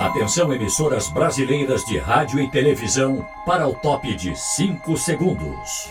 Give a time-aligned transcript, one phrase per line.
[0.00, 5.90] Atenção, emissoras brasileiras de rádio e televisão, para o top de 5 segundos.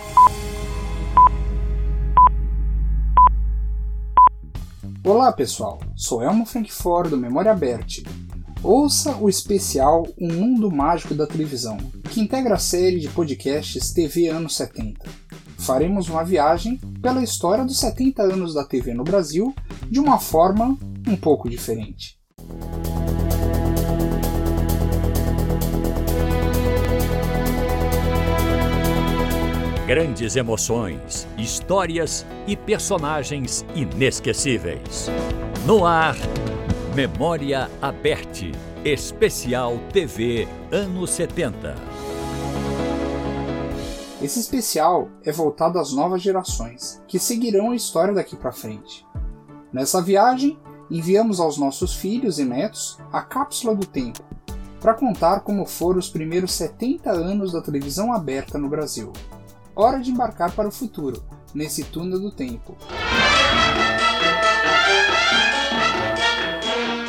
[5.05, 7.99] Olá pessoal, sou Elmo Frankfort do Memória Bert.
[8.63, 11.77] Ouça o especial Um Mundo Mágico da Televisão,
[12.09, 15.07] que integra a série de podcasts TV anos 70.
[15.59, 19.53] Faremos uma viagem pela história dos 70 anos da TV no Brasil
[19.87, 20.75] de uma forma
[21.07, 22.18] um pouco diferente.
[29.89, 35.07] Grandes emoções, histórias e personagens inesquecíveis.
[35.65, 36.15] No ar,
[36.93, 38.51] Memória Aberte,
[38.85, 41.73] especial TV anos 70.
[44.21, 49.03] Esse especial é voltado às novas gerações, que seguirão a história daqui para frente.
[49.73, 50.59] Nessa viagem,
[50.91, 54.23] enviamos aos nossos filhos e netos a cápsula do tempo,
[54.79, 59.11] para contar como foram os primeiros 70 anos da televisão aberta no Brasil
[59.81, 62.75] hora de embarcar para o futuro, nesse túnel do tempo.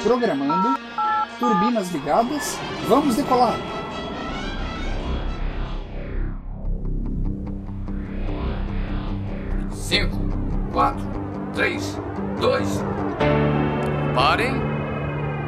[0.04, 0.78] Programando,
[1.41, 3.56] turbinas ligadas, vamos decolar!
[9.72, 10.16] Cinco,
[10.72, 11.04] quatro,
[11.52, 11.98] três,
[12.41, 12.68] dois.
[14.14, 14.54] Parem!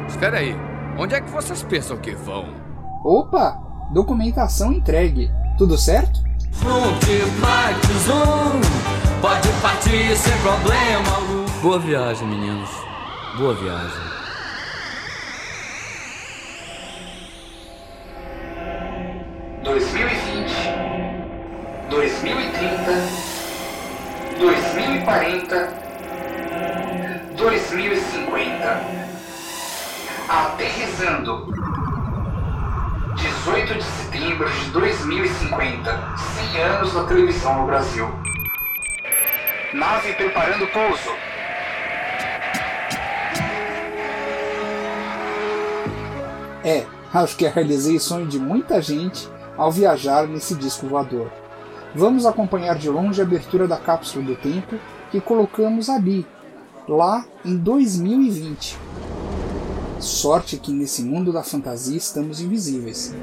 [0.09, 0.53] Espera aí,
[0.99, 2.53] onde é que vocês pensam que vão?
[3.01, 3.57] Opa!
[3.93, 5.31] Documentação entregue.
[5.57, 6.32] Tudo certo?
[6.61, 8.61] Multiplex Zoom
[9.21, 11.23] Pode partir sem problema
[11.63, 12.69] Boa viagem, meninos.
[13.37, 14.01] Boa viagem.
[19.63, 20.53] Dois mil e vinte,
[21.89, 23.07] dois mil e trinta,
[24.37, 25.73] dois mil e quarenta,
[27.37, 28.81] dois mil e cinquenta.
[30.27, 31.72] Aterrizando.
[33.43, 36.17] 18 de setembro de 2050,
[36.53, 38.07] 100 anos na televisão no Brasil.
[39.73, 41.09] Nave preparando pouso.
[46.63, 51.29] É, acho que realizei o sonho de muita gente ao viajar nesse disco voador.
[51.93, 54.79] Vamos acompanhar de longe a abertura da cápsula do tempo
[55.11, 56.25] que colocamos ali,
[56.87, 58.77] lá em 2020.
[60.03, 63.15] Sorte que nesse mundo da fantasia estamos invisíveis.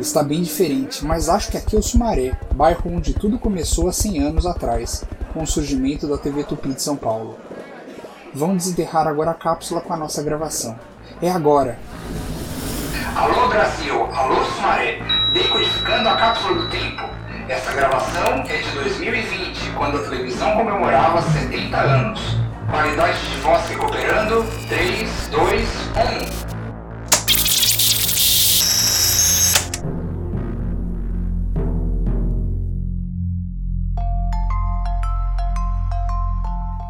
[0.00, 3.92] Está bem diferente, mas acho que aqui é o Sumaré, bairro onde tudo começou há
[3.92, 7.38] 100 anos atrás, com o surgimento da TV Tupi de São Paulo.
[8.34, 10.76] Vamos desenterrar agora a cápsula com a nossa gravação.
[11.22, 11.78] É agora!
[13.14, 14.98] Alô Brasil, alô Sumaré,
[15.32, 17.04] decodificando a cápsula do tempo.
[17.48, 22.43] Essa gravação é de 2020, quando a televisão comemorava 70 anos.
[22.70, 24.44] Qualidade de voz recuperando.
[24.68, 25.68] 3, 2,
[26.40, 26.44] 1.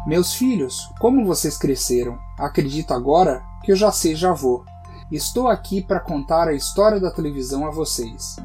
[0.07, 2.17] Meus filhos, como vocês cresceram?
[2.37, 4.63] Acredito agora que eu já seja avô.
[5.11, 8.35] Estou aqui para contar a história da televisão a vocês.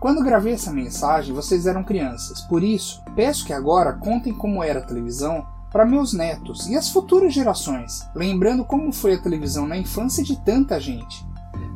[0.00, 4.78] Quando gravei essa mensagem, vocês eram crianças, por isso, peço que agora contem como era
[4.78, 9.76] a televisão para meus netos e as futuras gerações, lembrando como foi a televisão na
[9.76, 11.22] infância de tanta gente.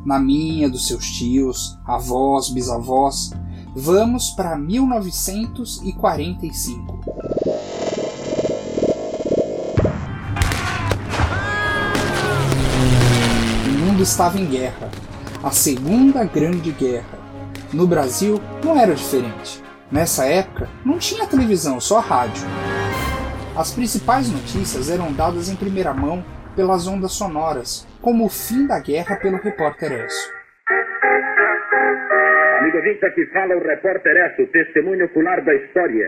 [0.03, 3.29] Na minha, dos seus tios, avós, bisavós.
[3.75, 6.99] Vamos para 1945.
[13.67, 14.89] O mundo estava em guerra.
[15.43, 17.14] A Segunda Grande Guerra
[17.75, 19.61] no Brasil não era diferente.
[19.91, 22.47] Nessa época, não tinha televisão, só rádio.
[23.55, 26.23] As principais notícias eram dadas em primeira mão
[26.55, 30.33] pelas ondas sonoras, como o fim da guerra pelo repórter Esso.
[32.59, 36.07] Amigo ouvinte, aqui fala o repórter Esso, testemunho ocular da história.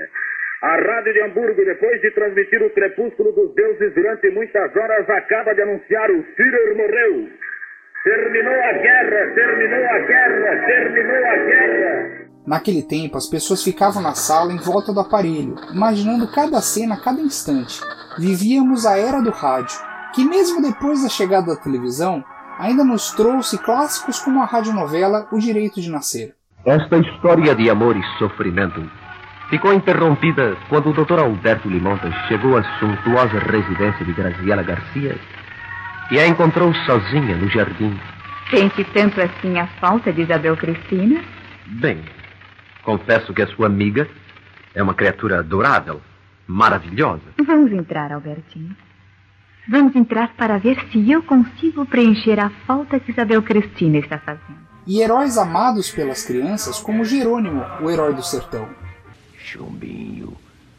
[0.64, 5.54] A Rádio de Hamburgo, depois de transmitir o crepúsculo dos deuses durante muitas horas, acaba
[5.54, 7.30] de anunciar o Führer morreu.
[8.08, 12.28] Terminou a guerra, terminou a guerra, terminou a guerra.
[12.48, 17.02] Naquele tempo, as pessoas ficavam na sala em volta do aparelho, imaginando cada cena a
[17.02, 17.82] cada instante.
[18.18, 19.78] Vivíamos a era do rádio,
[20.16, 22.24] que mesmo depois da chegada da televisão,
[22.58, 26.34] ainda nos trouxe clássicos como a radionovela O Direito de Nascer.
[26.66, 28.90] Esta história de amor e sofrimento
[29.50, 31.20] ficou interrompida quando o Dr.
[31.20, 35.20] Alberto Limontas chegou à suntuosa residência de Graziela Garcia
[36.12, 37.98] e a encontrou sozinha no jardim.
[38.50, 41.22] Sente tanto assim a falta de Isabel Cristina?
[41.66, 42.02] Bem,
[42.84, 44.08] confesso que a sua amiga
[44.74, 46.02] é uma criatura adorável,
[46.48, 47.24] maravilhosa.
[47.46, 48.76] Vamos entrar, Albertinho.
[49.70, 54.66] Vamos entrar para ver se eu consigo preencher a falta que Isabel Cristina está fazendo.
[54.86, 58.70] E heróis amados pelas crianças, como Jerônimo, o herói do sertão.
[59.38, 60.38] Chumbinho,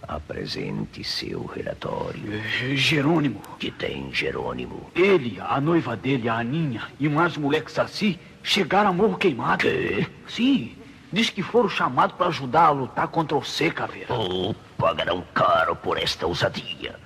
[0.08, 2.43] apresente seu relatório.
[2.75, 3.40] Jerônimo.
[3.58, 4.90] Que tem Jerônimo?
[4.94, 9.58] Ele, a noiva dele, a Aninha, e mais moleques assim, chegaram a morro queimado.
[9.58, 10.06] Quê?
[10.26, 10.76] Sim.
[11.12, 14.12] Diz que foram chamados para ajudar a lutar contra o C, Caveira.
[14.12, 16.96] Oh, pagarão caro por esta ousadia.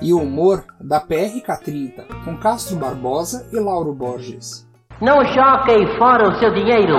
[0.00, 4.66] E o humor da PRK-30, com Castro Barbosa e Lauro Borges.
[5.00, 6.94] Não jogue fora o seu dinheiro.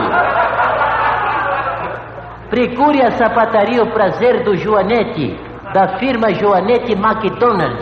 [2.50, 5.38] Procure a sapataria O Prazer do Joanete,
[5.72, 7.80] da firma Joanete McDonald.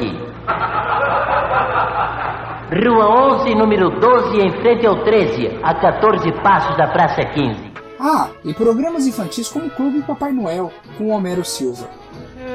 [2.70, 7.72] Rua 11, número 12, em frente ao 13, a 14 passos da Praça 15.
[7.98, 11.88] Ah, e programas infantis como Clube Papai Noel, com Homero Silva.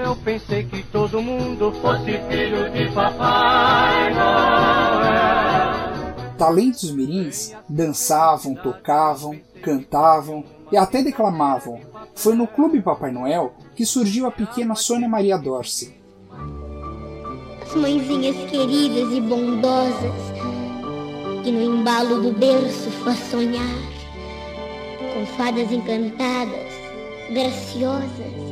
[0.04, 5.32] Eu pensei que todo mundo fosse filho de Papai Noel.
[6.36, 11.78] Talentos mirins dançavam, tocavam, cantavam e até declamavam.
[12.14, 15.94] Foi no Clube Papai Noel que surgiu a pequena Sônia Maria Dorce.
[17.62, 20.12] As mãezinhas queridas e bondosas
[21.44, 23.92] que no embalo do berço faz sonhar
[25.12, 26.72] com fadas encantadas,
[27.30, 28.42] graciosas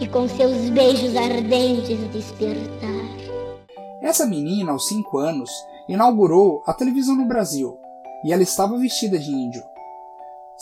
[0.00, 2.94] e com seus beijos ardentes despertar.
[4.02, 5.50] Essa menina, aos 5 anos,
[5.88, 7.78] inaugurou a televisão no Brasil
[8.24, 9.73] e ela estava vestida de índio.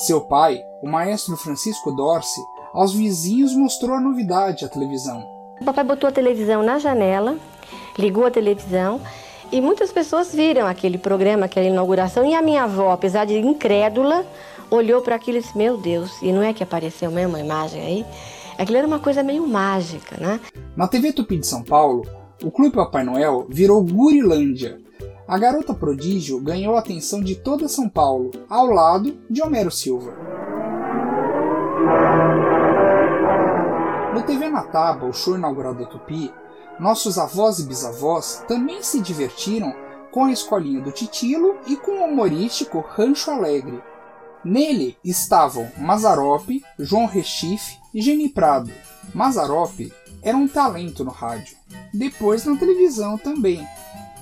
[0.03, 2.41] Seu pai, o maestro Francisco Dorce,
[2.75, 5.25] aos vizinhos mostrou a novidade, a televisão.
[5.61, 7.39] O papai botou a televisão na janela,
[7.97, 9.01] ligou a televisão
[9.53, 12.25] e muitas pessoas viram aquele programa, aquela inauguração.
[12.27, 14.27] E a minha avó, apesar de incrédula,
[14.73, 17.81] olhou para aquilo e disse: Meu Deus, e não é que apareceu mesmo a imagem
[17.81, 18.07] aí?
[18.59, 20.41] Aquilo era uma coisa meio mágica, né?
[20.77, 22.03] Na TV Tupi de São Paulo,
[22.43, 24.81] o Clube Papai Noel virou Gurilândia.
[25.27, 30.13] A garota prodígio ganhou a atenção de toda São Paulo, ao lado de Homero Silva.
[34.13, 36.33] No TV na Tábua, o show inaugural da Tupi,
[36.79, 39.73] nossos avós e bisavós também se divertiram
[40.11, 43.81] com a escolinha do Titilo e com o humorístico Rancho Alegre.
[44.45, 48.73] Nele estavam Mazarope, João Rechife e Geni Prado.
[49.15, 51.57] Mazarope era um talento no rádio,
[51.95, 53.67] depois na televisão também,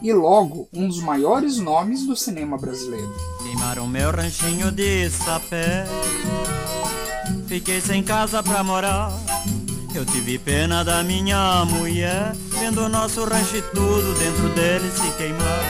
[0.02, 3.12] e logo um dos maiores nomes do cinema brasileiro.
[3.42, 5.86] Queimaram meu ranchinho de sapé,
[7.46, 9.12] fiquei sem casa pra morar.
[9.94, 15.68] Eu tive pena da minha mulher, vendo o nosso rancho tudo dentro dele se queimar.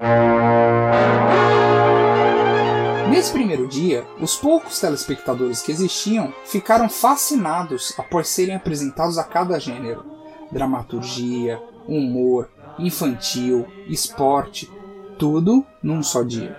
[3.09, 9.59] Nesse primeiro dia, os poucos telespectadores que existiam ficaram fascinados após serem apresentados a cada
[9.59, 10.05] gênero:
[10.53, 14.71] dramaturgia, humor, infantil, esporte,
[15.19, 16.57] tudo num só dia.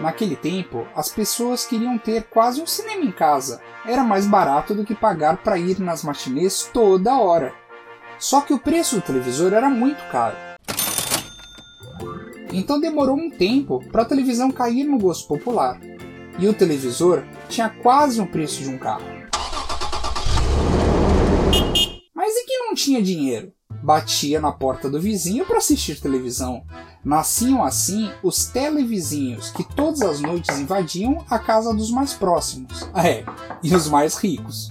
[0.00, 3.60] Naquele tempo, as pessoas queriam ter quase um cinema em casa.
[3.84, 7.52] Era mais barato do que pagar para ir nas matinês toda hora.
[8.18, 10.36] Só que o preço do televisor era muito caro.
[12.52, 15.80] Então demorou um tempo para a televisão cair no gosto popular.
[16.38, 19.04] E o televisor tinha quase o preço de um carro.
[22.14, 23.50] Mas e quem não tinha dinheiro?
[23.82, 26.64] Batia na porta do vizinho para assistir televisão.
[27.02, 32.86] Nasciam assim os televizinhos que todas as noites invadiam a casa dos mais próximos.
[32.94, 33.24] É,
[33.62, 34.70] e os mais ricos.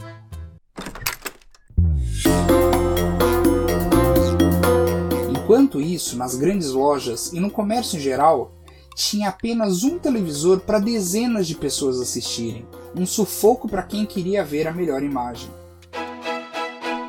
[5.32, 8.54] Enquanto isso, nas grandes lojas e no comércio em geral,
[8.94, 14.68] tinha apenas um televisor para dezenas de pessoas assistirem, um sufoco para quem queria ver
[14.68, 15.50] a melhor imagem.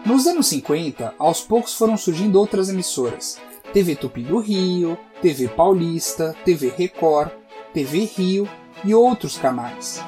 [0.08, 3.36] Nos anos 50, aos poucos foram surgindo outras emissoras.
[3.74, 7.30] TV Tupi do Rio, TV Paulista, TV Record,
[7.74, 8.48] TV Rio
[8.82, 10.02] e outros canais.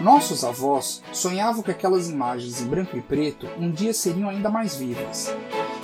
[0.00, 4.74] Nossos avós sonhavam que aquelas imagens em branco e preto um dia seriam ainda mais
[4.74, 5.30] vivas.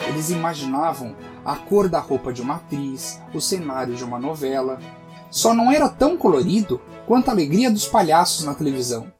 [0.09, 4.81] Eles imaginavam a cor da roupa de uma atriz, o cenário de uma novela.
[5.31, 9.13] Só não era tão colorido quanto a alegria dos palhaços na televisão.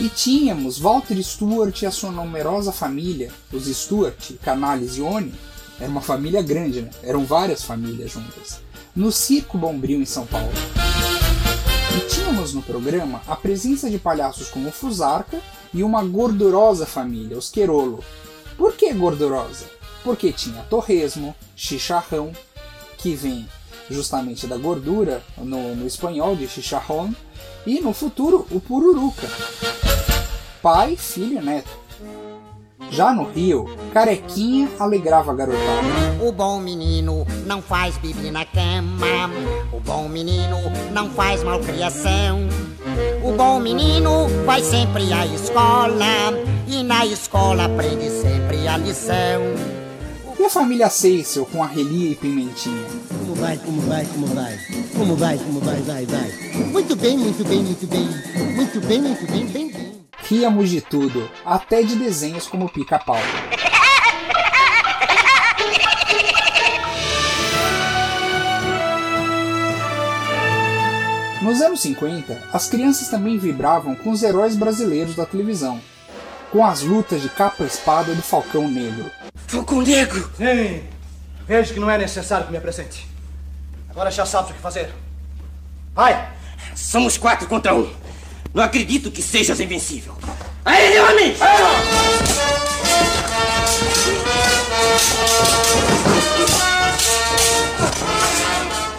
[0.00, 5.34] E tínhamos Walter Stewart e a sua numerosa família, os Stewart, Canales e Oni.
[5.80, 6.90] Era uma família grande, né?
[7.02, 8.60] Eram várias famílias juntas.
[8.94, 10.52] No Circo Bombril em São Paulo.
[11.96, 15.40] E tínhamos no programa a presença de palhaços como Fusarca
[15.74, 18.04] e uma gordurosa família, os Querolo.
[18.56, 19.66] Por que gordurosa?
[20.04, 22.30] Porque tinha torresmo, chicharrão,
[22.98, 23.48] que vem
[23.90, 27.10] justamente da gordura no, no espanhol de chicharrón,
[27.66, 29.28] e no futuro o pururuca.
[30.68, 31.70] Pai, filho e neto.
[32.90, 36.22] Já no Rio, Carequinha alegrava a garotada.
[36.22, 39.30] O bom menino não faz bebê na cama.
[39.72, 40.58] O bom menino
[40.92, 42.40] não faz malcriação.
[43.24, 46.34] O bom menino vai sempre à escola.
[46.66, 49.40] E na escola aprende sempre a lição.
[50.38, 52.84] E a família Seisel com a Relia e Pimentinha?
[53.08, 54.58] Como vai, como vai, como vai?
[54.96, 56.30] Como vai, como vai, vai, vai?
[56.70, 58.08] Muito bem, muito bem, muito bem.
[58.54, 59.67] Muito bem, muito bem, bem.
[60.28, 63.16] Ríamos de tudo, até de desenhos como pica-pau.
[71.40, 75.80] Nos anos 50, as crianças também vibravam com os heróis brasileiros da televisão,
[76.52, 79.10] com as lutas de capa-espada do Falcão Negro.
[79.46, 80.30] Falcão Negro!
[80.38, 80.84] Ei,
[81.46, 83.08] vejo que não é necessário que me apresente.
[83.88, 84.92] Agora já sabes o que fazer.
[85.94, 86.32] Vai!
[86.76, 87.90] Somos quatro contra um.
[88.54, 90.14] Não acredito que sejas invencível.
[90.64, 91.38] Aí, homens!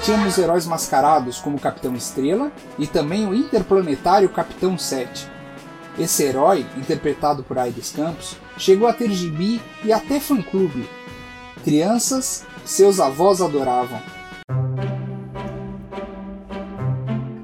[0.04, 5.28] Tínhamos heróis mascarados como o Capitão Estrela e também o interplanetário Capitão 7.
[5.98, 10.88] Esse herói, interpretado por Aires Campos, chegou a ter gibi e até fã-clube.
[11.64, 14.02] Crianças, seus avós adoravam.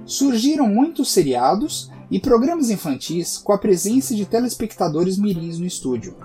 [0.06, 6.16] Surgiram muitos seriados e programas infantis com a presença de telespectadores mirins no estúdio.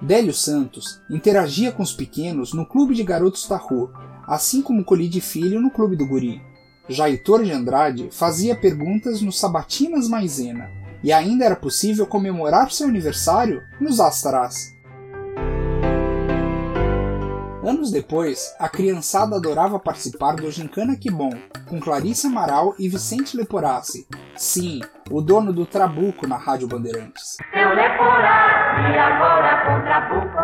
[0.00, 3.92] Délio Santos interagia com os pequenos no Clube de Garotos Rua,
[4.26, 6.40] assim como Colide Filho no Clube do Guri.
[6.88, 10.70] Já Heitor de Andrade fazia perguntas no Sabatinas Maisena,
[11.02, 14.77] e ainda era possível comemorar seu aniversário nos Astrás.
[17.68, 21.28] Anos depois, a criançada adorava participar do Gincana Que Bom,
[21.68, 24.06] com Clarice Amaral e Vicente Leporassi.
[24.34, 27.36] Sim, o dono do Trabuco na Rádio Bandeirantes.
[27.52, 30.38] Seu Leporassi agora com Trabuco.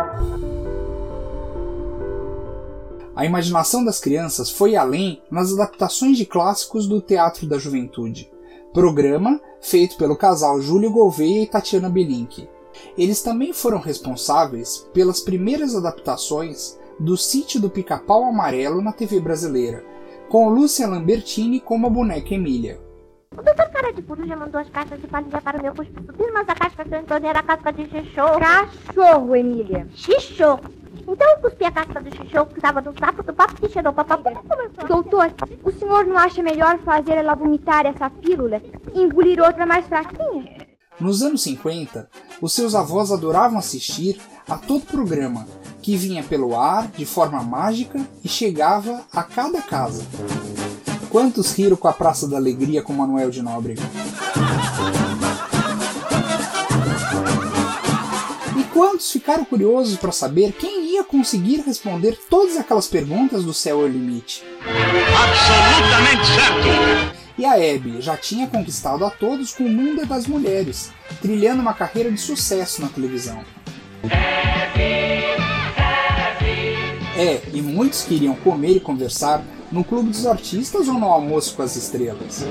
[3.15, 8.31] A imaginação das crianças foi além nas adaptações de clássicos do Teatro da Juventude,
[8.71, 12.47] programa feito pelo casal Júlio Gouveia e Tatiana Belink.
[12.95, 19.83] Eles também foram responsáveis pelas primeiras adaptações do Sítio do Pica-Pau Amarelo na TV brasileira,
[20.29, 22.79] com Lúcia Lambertini como a boneca Emília.
[23.37, 26.31] O doutor Cara de Puro já mandou as caixas de palha para o meu subir,
[26.33, 28.39] mas a casca que eu entornei era a casca de xixô.
[28.39, 29.87] Cachorro, Emília.
[29.93, 30.57] Xixô.
[31.07, 33.91] Então eu cuspi a casca do xixô que estava no sapo do papo que cheirou
[33.91, 34.33] papai.
[34.87, 35.33] Doutor,
[35.63, 38.61] o senhor não acha melhor fazer ela vomitar essa pílula
[38.93, 40.65] e engolir outra mais fraquinha?
[40.99, 42.09] Nos anos 50,
[42.41, 45.45] os seus avós adoravam assistir a todo programa
[45.85, 50.03] que vinha pelo ar de forma mágica e chegava a cada casa.
[51.11, 53.83] Quantos riram com a Praça da Alegria com Manuel de Nóbrega?
[58.57, 63.81] E quantos ficaram curiosos para saber quem ia conseguir responder todas aquelas perguntas do céu
[63.81, 64.43] ao limite?
[65.23, 67.15] Absolutamente certo!
[67.37, 70.89] E a Abby já tinha conquistado a todos com o mundo das mulheres,
[71.21, 73.45] trilhando uma carreira de sucesso na televisão.
[77.15, 79.41] É, e muitos queriam comer e conversar
[79.71, 82.45] no Clube dos Artistas ou no Almoço com as Estrelas.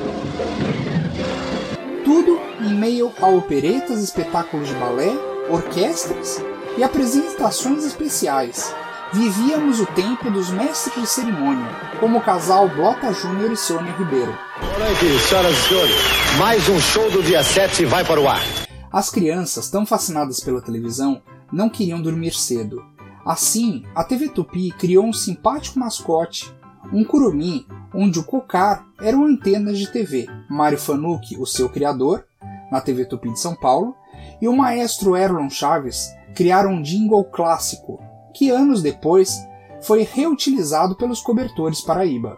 [2.03, 5.13] Tudo em meio a operetas, espetáculos de balé,
[5.51, 6.43] orquestras
[6.79, 8.75] e apresentações especiais.
[9.13, 11.69] Vivíamos o tempo dos mestres de cerimônia,
[12.01, 14.37] como o casal Blota Júnior e Sônia Ribeiro.
[14.59, 15.95] Boa noite, senhoras e senhores.
[16.39, 18.43] Mais um show do dia 7 vai para o ar.
[18.91, 22.94] As crianças, tão fascinadas pela televisão, não queriam dormir cedo.
[23.25, 26.55] Assim, a TV Tupi criou um simpático mascote,
[26.93, 30.29] um curumim, onde o cocar eram antenas de TV.
[30.51, 32.27] Mário Fanucchi, o seu criador,
[32.71, 33.97] na TV Tupi de São Paulo,
[34.43, 37.99] e o maestro Erlon Chaves criaram um jingle clássico,
[38.35, 39.39] que anos depois
[39.81, 42.37] foi reutilizado pelos cobertores Paraíba.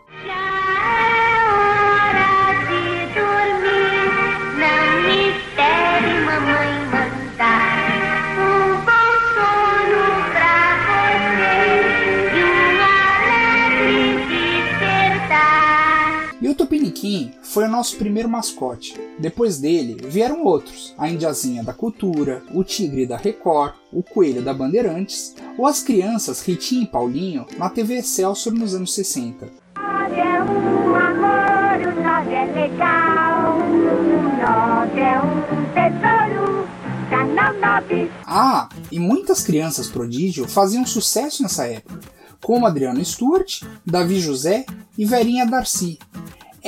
[16.57, 18.99] Tupiniquim foi o nosso primeiro mascote.
[19.19, 24.55] Depois dele vieram outros: a Indiazinha da Cultura, o Tigre da Record, o Coelho da
[24.55, 29.47] Bandeirantes, ou as crianças Ritinha e Paulinho na TV Excelsior nos anos 60.
[29.47, 33.59] é um amor, o nós é legal.
[33.59, 36.67] O nós é um tesouro.
[37.11, 38.11] Canal 9.
[38.27, 42.01] Ah, e muitas crianças prodígio faziam sucesso nessa época,
[42.43, 44.67] como Adriano Stuart, Davi José
[44.99, 45.99] e Verinha Darcy.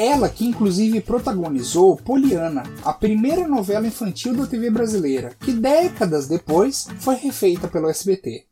[0.00, 6.86] Ela que inclusive protagonizou Poliana, a primeira novela infantil da TV brasileira, que décadas depois
[7.00, 8.47] foi refeita pelo SBT.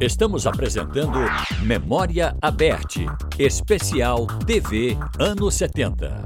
[0.00, 1.18] Estamos apresentando
[1.64, 3.04] Memória Aberte,
[3.36, 6.22] especial TV anos 70.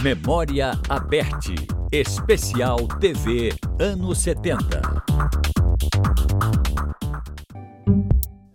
[0.00, 1.56] Memória Aberte,
[1.90, 4.80] especial TV anos 70.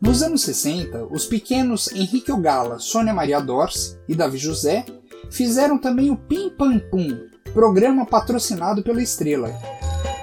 [0.02, 4.86] Nos anos 60, os pequenos Henrique Ogala, Sônia Maria Dorce e Davi José
[5.30, 7.10] fizeram também o Pim Pam Pum,
[7.54, 9.50] programa patrocinado pela Estrela.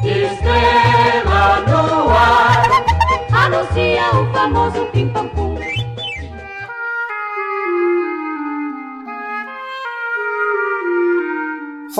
[0.02, 2.66] Estrela no ar,
[3.30, 5.49] anuncia o famoso Pim Pam Pum.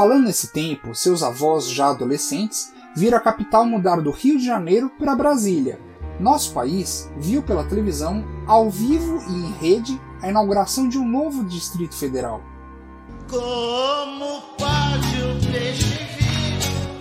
[0.01, 4.89] Falando nesse tempo, seus avós, já adolescentes, viram a capital mudar do Rio de Janeiro
[4.99, 5.79] para Brasília.
[6.19, 11.45] Nosso país viu pela televisão, ao vivo e em rede, a inauguração de um novo
[11.45, 12.41] Distrito Federal.
[13.29, 15.99] Como pode o peixe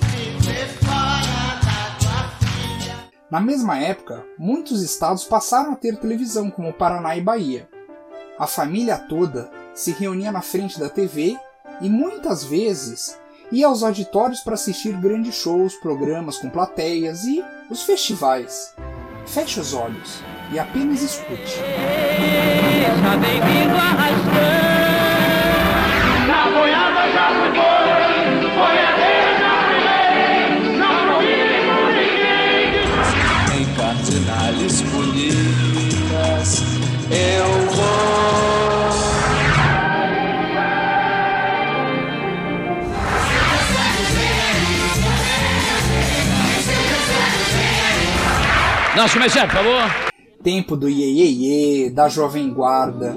[0.01, 1.29] viver fora?
[3.31, 7.69] Na mesma época, muitos estados passaram a ter televisão, como Paraná e Bahia.
[8.37, 11.39] A família toda se reunia na frente da TV
[11.81, 13.19] e muitas vezes
[13.51, 18.75] ia aos auditórios para assistir grandes shows, programas com plateias e os festivais.
[19.25, 21.59] Feche os olhos e apenas escute.
[22.95, 24.69] Está bem-vindo arrastando.
[26.53, 27.29] Boiada já
[28.55, 28.88] foi
[48.99, 50.11] Nosso comerciante, por favor.
[50.43, 53.15] Tempo do Iê, Iê, da Jovem Guarda.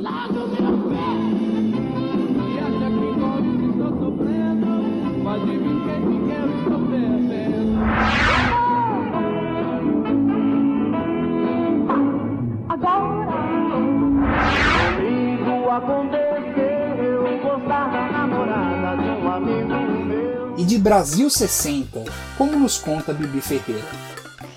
[20.56, 22.04] E de Brasil 60,
[22.38, 24.11] como nos conta Bibi Ferreira.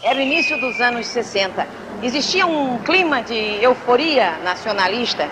[0.06, 1.68] Era o início dos anos 60.
[2.04, 5.28] Existia um clima de euforia nacionalista.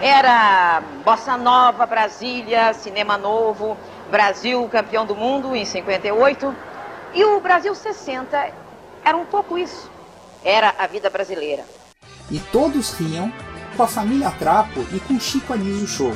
[0.00, 3.76] Era Bossa Nova, Brasília, Cinema Novo,
[4.10, 6.56] Brasil campeão do mundo em 58.
[7.12, 8.50] E o Brasil 60
[9.04, 9.90] era um pouco isso.
[10.42, 11.66] Era a vida brasileira.
[12.30, 13.30] E todos riam
[13.76, 16.12] com a família Trapo e com Chico Anísio Show.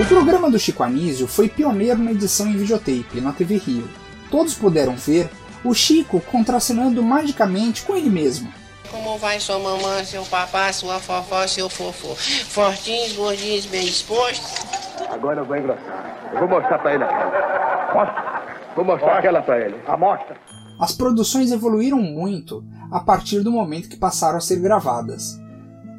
[0.00, 3.88] O programa do Chico Anísio foi pioneiro na edição em videotape na TV Rio.
[4.28, 5.30] Todos puderam ver
[5.64, 8.52] o Chico contracenando magicamente com ele mesmo.
[8.90, 12.14] Como vai sua mamãe, seu papai, sua fofó, seu fofo?
[12.16, 14.64] Fortinhos, gordinhos, bem dispostos?
[15.08, 16.30] Agora eu vou engrossar.
[16.32, 17.94] Eu vou mostrar pra ele aquela.
[17.94, 18.42] Mostra.
[18.74, 19.76] Vou mostrar aquela pra ele.
[19.86, 20.36] A mostra.
[20.80, 25.38] As produções evoluíram muito a partir do momento que passaram a ser gravadas.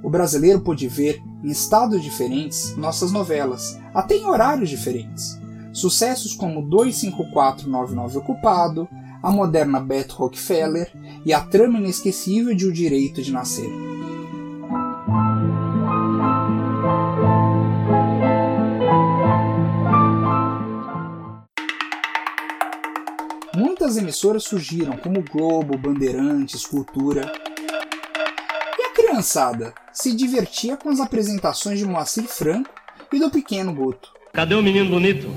[0.03, 5.39] O brasileiro pôde ver, em estados diferentes, nossas novelas, até em horários diferentes.
[5.71, 8.89] Sucessos como 25499 Ocupado,
[9.21, 10.91] a moderna Beth Rockefeller
[11.23, 13.69] e a trama inesquecível de O Direito de Nascer.
[23.55, 27.31] Muitas emissoras surgiram, como Globo, Bandeirantes, Cultura.
[29.15, 32.69] Criançada se divertia com as apresentações de Moacir Franco
[33.13, 34.10] e do Pequeno Guto.
[34.34, 35.30] Cadê o menino bonito?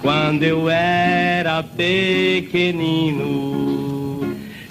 [0.00, 3.14] Quando eu era pequenino,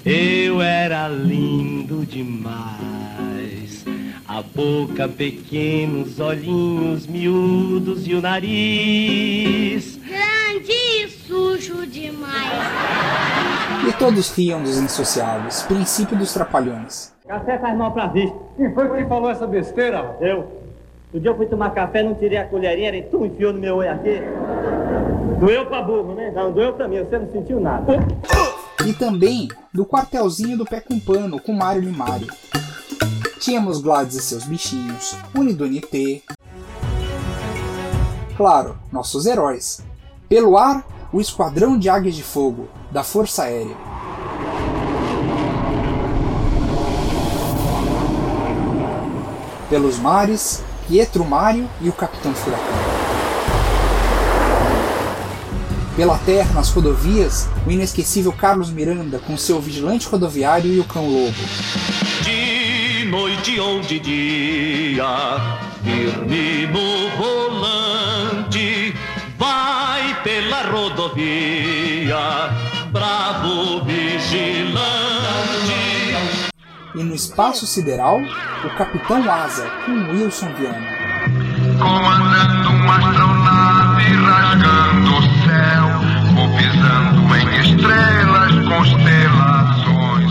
[0.04, 3.84] eu era lindo demais.
[4.26, 9.95] A boca pequena, os olhinhos miúdos e o nariz.
[11.26, 12.52] Sujo demais.
[13.88, 17.12] E todos riam dos insociáveis, princípio dos trapalhões.
[17.26, 18.36] Café faz mal pra vista.
[18.56, 20.16] Quem foi que falou essa besteira?
[20.20, 20.62] Eu.
[21.12, 23.76] No dia eu fui tomar café, não tirei a colherinha, e tu enfiou no meu
[23.76, 24.20] olho aqui.
[25.40, 26.30] Doeu pra burro, né?
[26.34, 27.94] Não, doeu pra mim, você não sentiu nada.
[28.86, 32.28] E também do quartelzinho do pé com pano com Mário Limário.
[33.40, 36.22] Tínhamos Gladys e seus bichinhos, Unidunité.
[38.36, 39.82] Claro, nossos heróis.
[40.28, 40.84] Pelo ar,
[41.16, 43.74] o Esquadrão de Águias de Fogo, da Força Aérea.
[49.70, 52.66] Pelos mares, Pietro Mário e o Capitão Furacão.
[55.96, 61.08] Pela terra, nas rodovias, o inesquecível Carlos Miranda com seu vigilante rodoviário e o cão
[61.08, 61.34] lobo.
[62.24, 65.06] De noite ou de dia,
[65.82, 68.15] firme no volante,
[70.70, 72.16] rodovia,
[72.90, 74.86] bravo vigilante.
[76.94, 78.18] E no espaço sideral,
[78.64, 80.96] o Capitão Asa com Wilson Viana.
[81.78, 85.86] Comandando uma astronave rasgando o céu,
[86.34, 90.30] vou pisando em estrelas, constelações.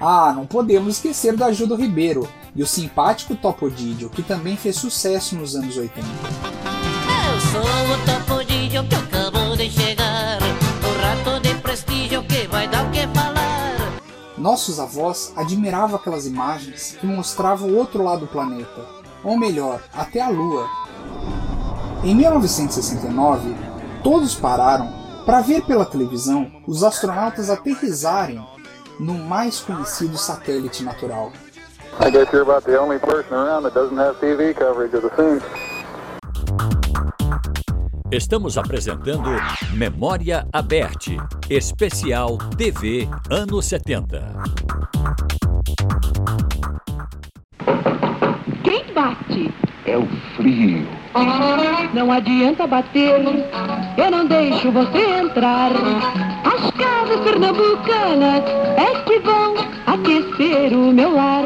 [0.00, 5.34] Ah, não podemos esquecer da Ajuda Ribeiro e o simpático Topodídio, que também fez sucesso
[5.34, 6.06] nos anos 80.
[7.26, 12.86] Eu sou o Topodídio que acabou de chegar, o rato de prestígio que vai dar
[12.86, 13.92] o que falar.
[14.36, 18.84] Nossos avós admiravam aquelas imagens que mostravam o outro lado do planeta,
[19.24, 20.68] ou melhor, até a Lua.
[22.04, 23.56] Em 1969,
[24.02, 24.92] todos pararam
[25.24, 28.44] para ver pela televisão os astronautas aterrissarem
[29.00, 31.32] no mais conhecido satélite natural.
[32.00, 35.16] I guess you're about the only person around that doesn't have TV coverage of the
[35.16, 35.67] scene.
[38.10, 39.28] Estamos apresentando
[39.74, 41.18] Memória Aberte,
[41.50, 44.32] especial TV anos 70.
[48.64, 49.52] Quem bate?
[49.84, 50.88] É o frio.
[51.92, 53.20] Não adianta bater,
[53.98, 55.70] eu não deixo você entrar.
[56.44, 58.44] As casas pernambucanas
[58.76, 59.54] é que vão
[59.86, 61.44] aquecer o meu lar.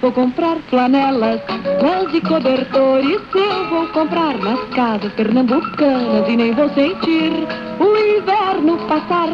[0.00, 1.40] Vou comprar flanelas,
[1.82, 3.20] lãs e cobertores.
[3.34, 7.46] Eu vou comprar nas casas pernambucanas e nem vou sentir
[7.78, 9.28] o inverno passar.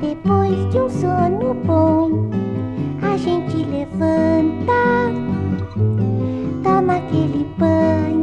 [0.00, 2.30] Depois de um sono bom,
[3.02, 4.72] a gente levanta,
[6.62, 8.15] toma aquele banho,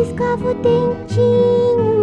[0.00, 1.94] escova o dentinho.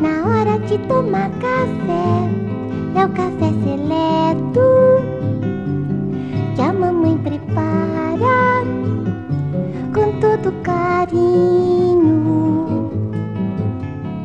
[0.00, 2.30] Na hora de tomar café,
[2.94, 4.60] é o café seleto
[6.54, 8.64] que a mamãe prepara
[9.92, 12.12] com todo carinho.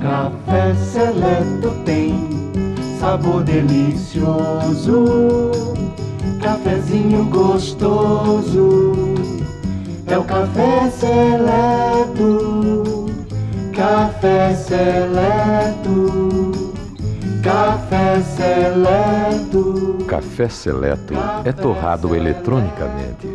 [0.02, 2.14] Café seleto tem
[3.00, 5.06] sabor delicioso,
[6.42, 8.96] cafezinho gostoso.
[10.08, 12.26] É o café seleto,
[13.74, 16.52] café seleto,
[17.44, 19.98] café seleto.
[20.08, 23.28] Café Seleto é torrado eletronicamente.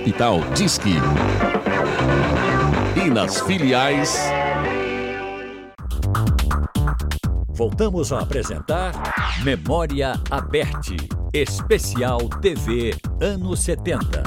[0.00, 0.94] Capital, Disque.
[2.96, 4.18] E nas filiais.
[7.50, 8.94] Voltamos a apresentar
[9.44, 10.96] Memória Aberte,
[11.34, 14.22] especial TV anos 70.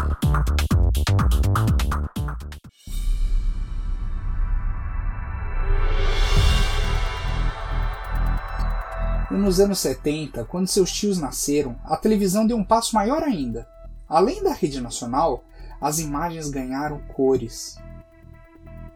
[9.31, 13.67] E nos anos 70, quando seus tios nasceram, a televisão deu um passo maior ainda.
[14.07, 15.43] Além da rede nacional,
[15.83, 17.77] as imagens ganharam cores.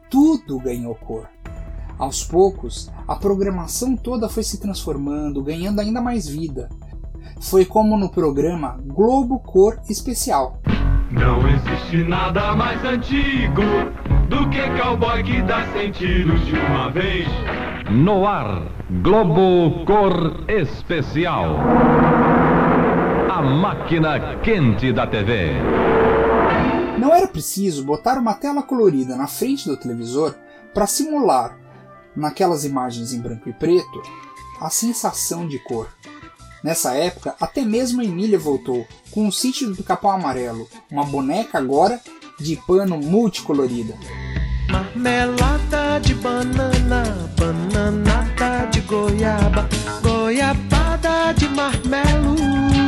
[0.10, 1.28] Tudo ganhou cor.
[2.00, 6.70] Aos poucos, a programação toda foi se transformando, ganhando ainda mais vida.
[7.42, 10.62] Foi como no programa Globo Cor Especial.
[11.12, 13.64] Não existe nada mais antigo
[14.30, 17.28] do que cowboy que dá cem tiros de uma vez.
[17.92, 18.64] No ar,
[19.02, 21.58] Globo Cor Especial.
[23.30, 25.52] A máquina quente da TV.
[26.98, 30.36] Não era preciso botar uma tela colorida na frente do televisor
[30.74, 31.58] para simular,
[32.16, 34.02] naquelas imagens em branco e preto,
[34.60, 35.88] a sensação de cor.
[36.64, 42.02] Nessa época, até mesmo Emília voltou com o sítio do Capão Amarelo, uma boneca agora
[42.40, 43.96] de pano multicolorida.
[44.70, 47.04] Marmelada de banana,
[48.72, 49.70] de goiaba,
[50.02, 52.87] goiabada de marmelo.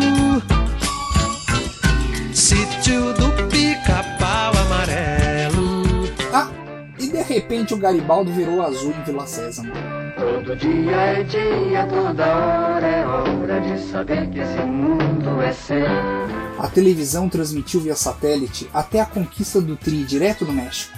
[2.49, 5.83] Sítio do pica-pau amarelo.
[6.33, 6.49] Ah,
[6.97, 9.71] e de repente o Garibaldo virou azul em Vila Sésamo.
[10.17, 15.85] Todo dia é dia, toda hora é hora de saber que esse mundo é seu.
[16.57, 20.97] A televisão transmitiu via satélite até a conquista do Tri direto do México.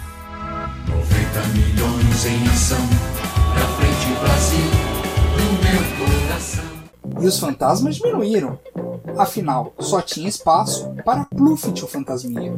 [0.88, 2.88] 90 milhões em ação,
[3.52, 4.71] pra frente Brasil.
[7.20, 8.58] E os fantasmas diminuíram.
[9.16, 12.54] Afinal, só tinha espaço para Pluft o Fantasminha.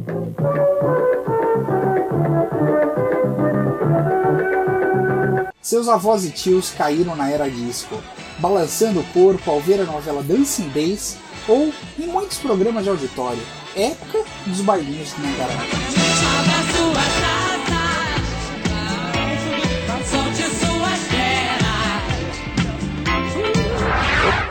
[5.61, 7.95] Seus avós e tios caíram na era disco,
[8.39, 13.41] balançando o corpo ao ver a novela Dancing Days ou em muitos programas de auditório,
[13.75, 16.04] época dos bailinhos de Mangará.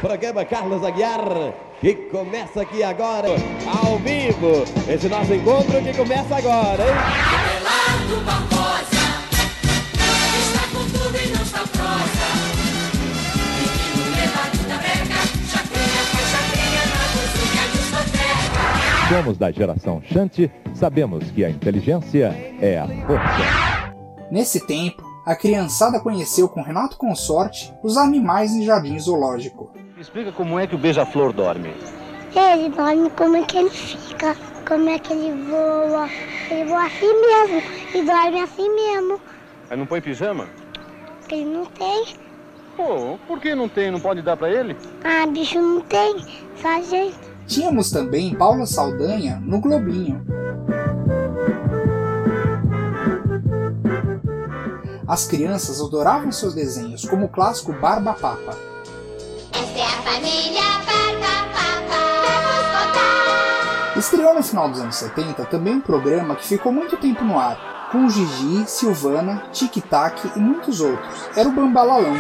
[0.05, 3.31] Programa Carlos Aguiar, que começa aqui agora,
[3.67, 4.63] ao vivo.
[4.87, 6.93] Esse nosso encontro que começa agora, hein?
[7.33, 9.01] Abelardo Barbosa,
[10.43, 12.25] está com tudo e não está prosa.
[19.09, 23.95] Somos da geração Chante, sabemos que a inteligência é a força.
[24.31, 29.73] Nesse tempo, a criançada conheceu com Renato Consorte os animais em jardim zoológico.
[30.05, 31.75] Explica como é que o beija-flor dorme.
[32.37, 34.37] Ele dorme como é que ele fica,
[34.69, 36.07] como é que ele voa.
[36.51, 37.63] Ele voa assim mesmo
[37.95, 39.19] e dorme assim mesmo.
[39.71, 40.47] Aí não põe pijama?
[41.21, 42.05] Porque ele não tem.
[42.77, 43.91] Pô, por que não tem?
[43.91, 44.77] Não pode dar pra ele?
[45.03, 46.17] Ah, bicho não tem,
[46.61, 47.17] só a gente.
[47.47, 50.23] Tínhamos também Paula Saldanha no Globinho.
[55.09, 58.74] As crianças adoravam seus desenhos, como o clássico Barba Papa.
[60.05, 61.99] Família Barba Papa.
[62.21, 63.99] Vamos contar.
[63.99, 67.89] Estreou no final dos anos 70 também um programa que ficou muito tempo no ar,
[67.91, 71.27] com Gigi, Silvana, Tic Tac e muitos outros.
[71.35, 72.17] Era o Bambalalão.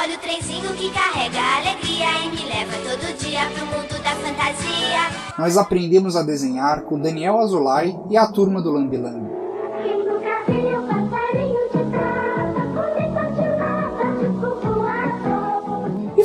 [0.00, 4.10] Olha o trenzinho que carrega a alegria e me leva todo dia pro mundo da
[4.10, 5.34] fantasia.
[5.36, 8.96] Nós aprendemos a desenhar com Daniel Azulay e a turma do Lambi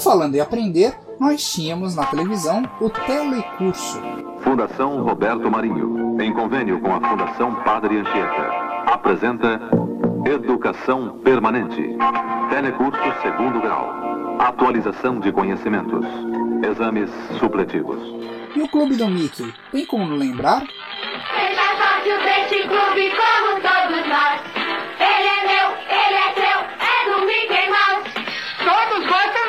[0.07, 4.01] E falando em aprender, nós tínhamos na televisão o Telecurso.
[4.39, 8.53] Fundação Roberto Marinho, em convênio com a Fundação Padre Anchieta,
[8.85, 9.59] apresenta
[10.25, 11.97] Educação Permanente.
[12.49, 13.91] Telecurso segundo grau.
[14.39, 16.05] Atualização de conhecimentos.
[16.65, 17.99] Exames supletivos.
[18.55, 20.61] E o Clube do Mickey, tem como não lembrar?
[20.61, 24.39] Seja sócio deste clube como todos nós.
[25.01, 28.15] Ele é meu, ele é seu, é do Mickey Mouse.
[28.63, 29.46] Todos gostam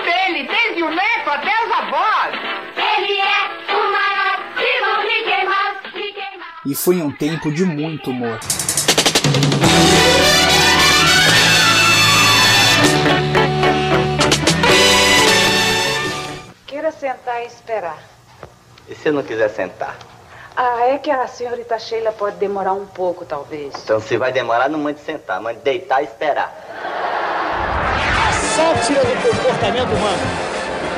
[1.29, 2.35] o neto até os avós.
[2.77, 6.53] Ele é o maior, viva o Mickey Mouse, Mickey Mouse.
[6.65, 8.39] E foi um tempo de muito humor.
[16.67, 17.99] Queira sentar e esperar.
[18.89, 19.97] E se não quiser sentar?
[20.57, 23.75] Ah, é que a senhorita Sheila pode demorar um pouco, talvez.
[23.85, 26.53] Então se vai demorar, não mande sentar, mande deitar e esperar.
[28.29, 30.48] A sátira do comportamento humano.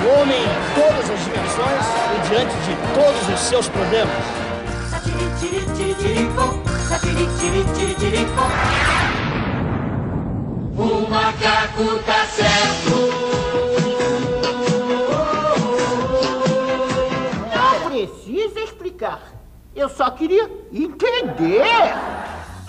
[0.02, 1.86] O homem em todas as dimensões
[2.16, 4.16] e diante de todos os seus problemas.
[10.78, 13.10] O macaco tá certo.
[17.54, 19.20] Não precisa explicar.
[19.76, 21.62] Eu só queria entender.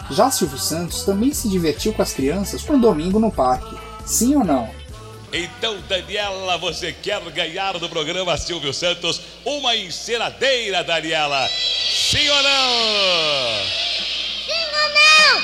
[0.09, 3.77] Já Silvio Santos também se divertiu com as crianças um domingo no parque.
[4.05, 4.80] Sim ou não?
[5.33, 11.47] Então, Daniela, você quer ganhar do programa Silvio Santos uma enceradeira, Daniela?
[11.47, 13.63] Sim ou não?
[14.45, 14.51] Sim
[14.83, 15.41] ou não?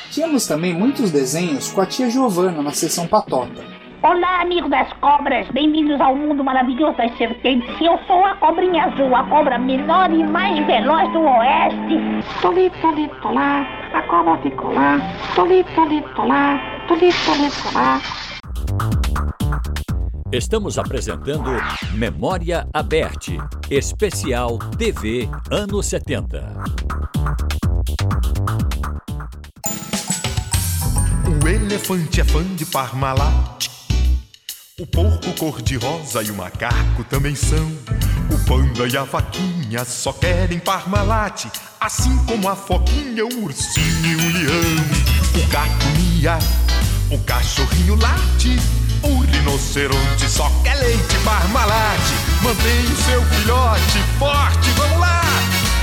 [0.10, 3.80] Tínhamos também muitos desenhos com a tia Giovana na sessão Patota.
[4.02, 7.68] Olá, amigo das cobras, bem-vindos ao mundo maravilhoso das serpentes.
[7.82, 12.00] Eu sou a cobrinha azul, a cobra menor e mais veloz do oeste.
[12.40, 13.60] Toli, toli, tolá,
[13.92, 14.98] a cobra ficou lá.
[15.34, 16.58] Toli, toli, tolá,
[16.90, 18.02] toli, toli, tolá.
[20.32, 21.50] Estamos apresentando
[21.94, 23.38] Memória Aberte,
[23.70, 26.52] especial TV anos 70.
[31.40, 33.68] O elefante é fã de Parmalat.
[34.80, 37.70] O porco cor-de-rosa e o macaco também são.
[38.32, 41.46] O panda e a vaquinha só querem Parmalat.
[41.80, 45.10] Assim como a foquinha, o ursinho e o leão.
[45.32, 46.38] O gato mia,
[47.10, 48.58] o cachorrinho late.
[49.02, 52.00] O rinoceronte só quer leite Parmalat.
[52.42, 55.22] Mantenha o seu filhote forte, vamos lá!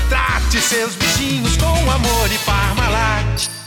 [0.08, 3.57] Trate seus bichinhos com amor e Parmalat.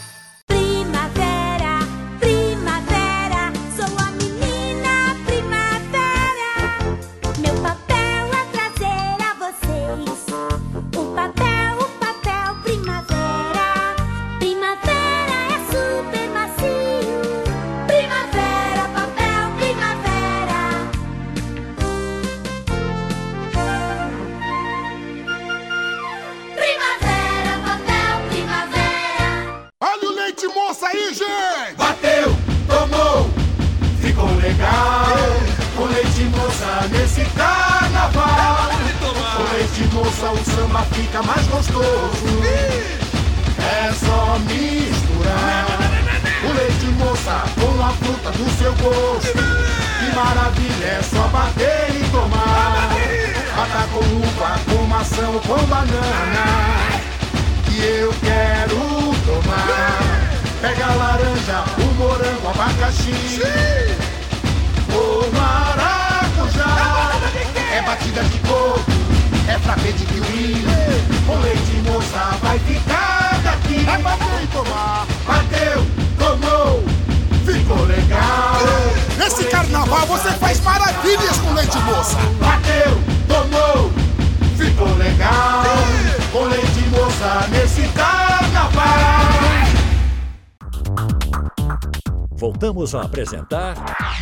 [93.21, 93.75] Apresentar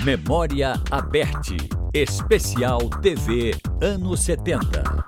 [0.03, 1.55] Memória Aberte,
[1.93, 5.05] especial TV anos 70.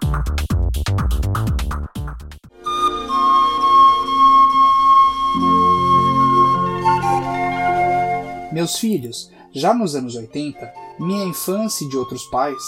[8.53, 12.63] Meus filhos, já nos anos 80, minha infância e de outros pais,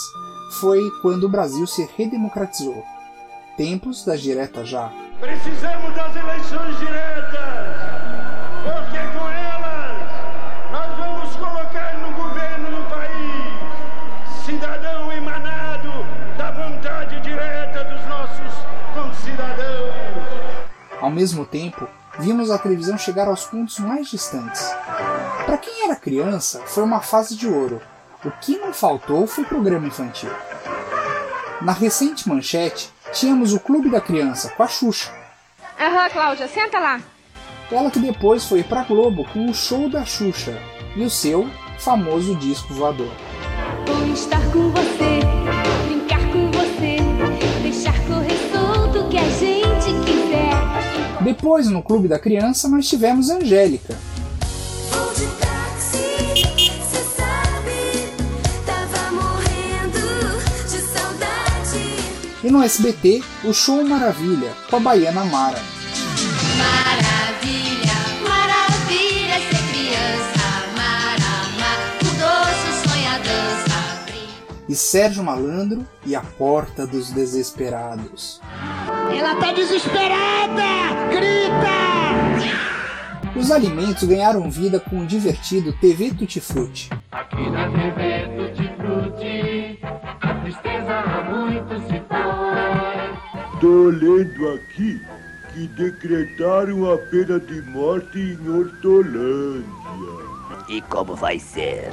[0.59, 2.83] foi quando o Brasil se redemocratizou.
[3.55, 4.91] Tempos das diretas já.
[5.21, 7.02] Precisamos das eleições diretas,
[21.24, 21.88] mesmo tempo,
[22.19, 24.62] vimos a televisão chegar aos pontos mais distantes.
[25.46, 27.82] Para quem era criança, foi uma fase de ouro.
[28.26, 30.30] O que não faltou foi programa infantil.
[31.62, 35.13] Na recente manchete, tínhamos o Clube da Criança com a Xuxa.
[35.80, 37.00] Aham, Cláudia, senta lá.
[37.71, 40.62] Ela que depois foi pra Globo com o show da Xuxa
[40.98, 41.50] e o seu
[41.80, 43.12] famoso disco voador.
[43.88, 45.12] Vou estar com você,
[51.44, 53.98] Depois, no Clube da Criança, nós tivemos Angélica.
[62.41, 65.62] E no SBT, o Show Maravilha, com a baiana Mara.
[66.58, 67.94] Maravilha,
[68.25, 70.39] maravilha ser criança,
[70.71, 73.73] amar, amar, o doce sonho, a dança.
[74.69, 78.39] e Sérgio Malandro e a Porta dos Desesperados.
[79.15, 80.63] Ela tá desesperada!
[81.11, 81.83] Grita!
[83.35, 86.89] Os alimentos ganharam vida com o divertido TV Tutti Frutti.
[87.11, 89.79] Aqui na TV Tutti Frutti,
[90.21, 93.59] a tristeza há muito se foi.
[93.59, 94.99] Tô lendo aqui
[95.53, 99.63] que decretaram a pena de morte em Hortolândia.
[100.67, 101.91] E como vai ser?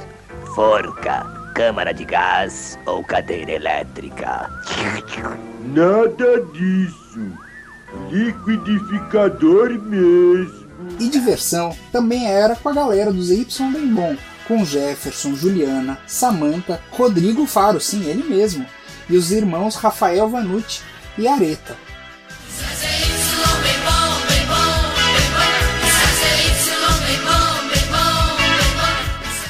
[0.55, 4.49] Forca, câmara de gás ou cadeira elétrica?
[5.73, 7.31] Nada disso.
[8.09, 10.61] Liquidificador mesmo.
[10.99, 14.15] E diversão também era com a galera dos Y Bem Bom,
[14.47, 18.65] com Jefferson, Juliana, Samantha, Rodrigo Faro, sim, ele mesmo,
[19.09, 20.81] e os irmãos Rafael Vanucci
[21.17, 21.75] e Areta.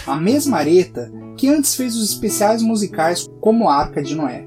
[0.06, 1.10] A mesma Areta
[1.42, 4.46] que antes fez os especiais musicais como Arca de Noé.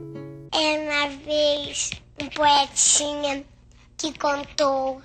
[0.52, 1.90] É uma vez
[2.22, 3.44] um poetinha
[3.96, 5.02] que contou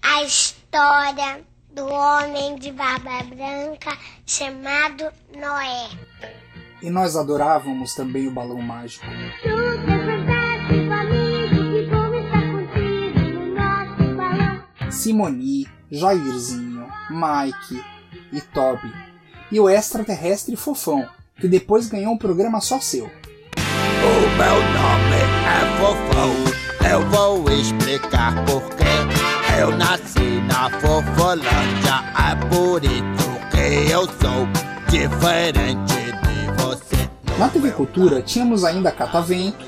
[0.00, 5.04] a história do homem de barba branca chamado
[5.36, 5.90] Noé.
[6.80, 9.04] E nós adorávamos também o Balão Mágico.
[14.90, 17.84] Simoni, Jairzinho, Mike
[18.32, 18.90] e Toby.
[19.52, 21.06] E o extraterrestre fofão,
[21.40, 23.04] que depois ganhou um programa só seu.
[23.04, 26.34] O meu nome é Fofão,
[26.90, 28.84] eu vou explicar porquê.
[29.60, 34.46] Eu nasci na Fofolândia, é por isso que eu sou
[34.88, 37.08] diferente de você.
[37.38, 39.66] Na TV Cultura tínhamos ainda Catavento,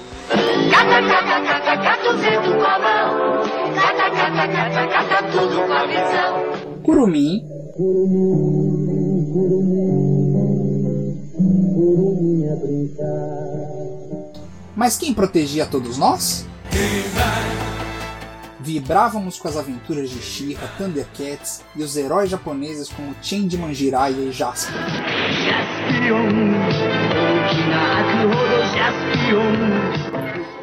[0.70, 3.42] Cata, cata, cata, cata o vento com a mão.
[3.74, 6.82] Cata, cata, cata, cata tudo com a visão.
[6.84, 7.42] Curumim,
[14.76, 16.46] mas quem protegia todos nós?
[18.58, 24.32] Vibrávamos com as aventuras de She-Ra, Thundercats e os heróis japoneses como Changeman Jiraiya e
[24.32, 24.74] Jasper.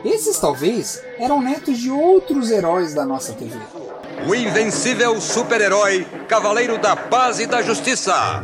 [0.05, 3.57] Esses talvez eram netos de outros heróis da nossa TV.
[4.27, 8.43] O invencível super-herói, Cavaleiro da Paz e da Justiça,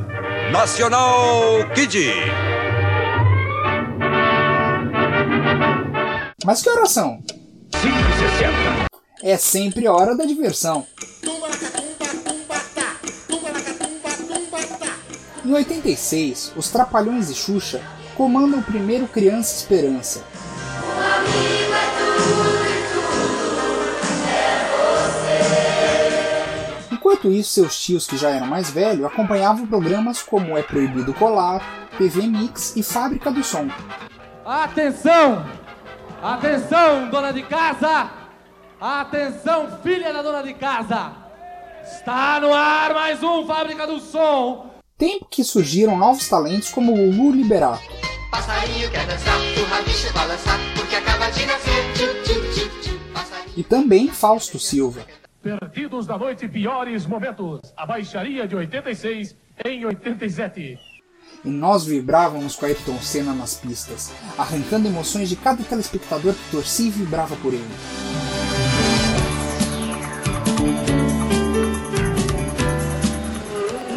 [0.52, 2.62] Nacional Kid.
[6.44, 7.24] Mas que horas são?
[7.72, 8.86] 5,60.
[9.24, 10.86] É sempre hora da diversão.
[15.46, 17.82] Em 86, os Trapalhões e Xuxa
[18.16, 20.24] comandam o primeiro Criança Esperança.
[26.91, 31.88] Enquanto isso, seus tios que já eram mais velhos acompanhavam programas como É Proibido Colar,
[31.98, 33.70] TV Mix e Fábrica do Som.
[34.46, 35.62] Atenção!
[36.24, 38.09] Atenção, dona de casa!
[38.80, 41.11] Atenção, filha da dona de casa!
[41.84, 44.71] Está no ar mais um Fábrica do Som!
[44.97, 47.84] Tempo que surgiram novos talentos como o Lulu Liberato.
[48.32, 51.93] Passarinho quer dançar, o rabicho balançar, porque acaba de nascer.
[51.93, 52.99] Tchim, tchim, tchim.
[53.57, 55.05] E também Fausto Silva.
[55.41, 57.59] Perdidos da noite, piores momentos.
[57.76, 60.93] A baixaria de 86 em 87.
[61.46, 66.88] E nós vibrávamos com Ayrton Senna nas pistas, arrancando emoções de cada telespectador que torcia
[66.88, 67.68] e vibrava por ele.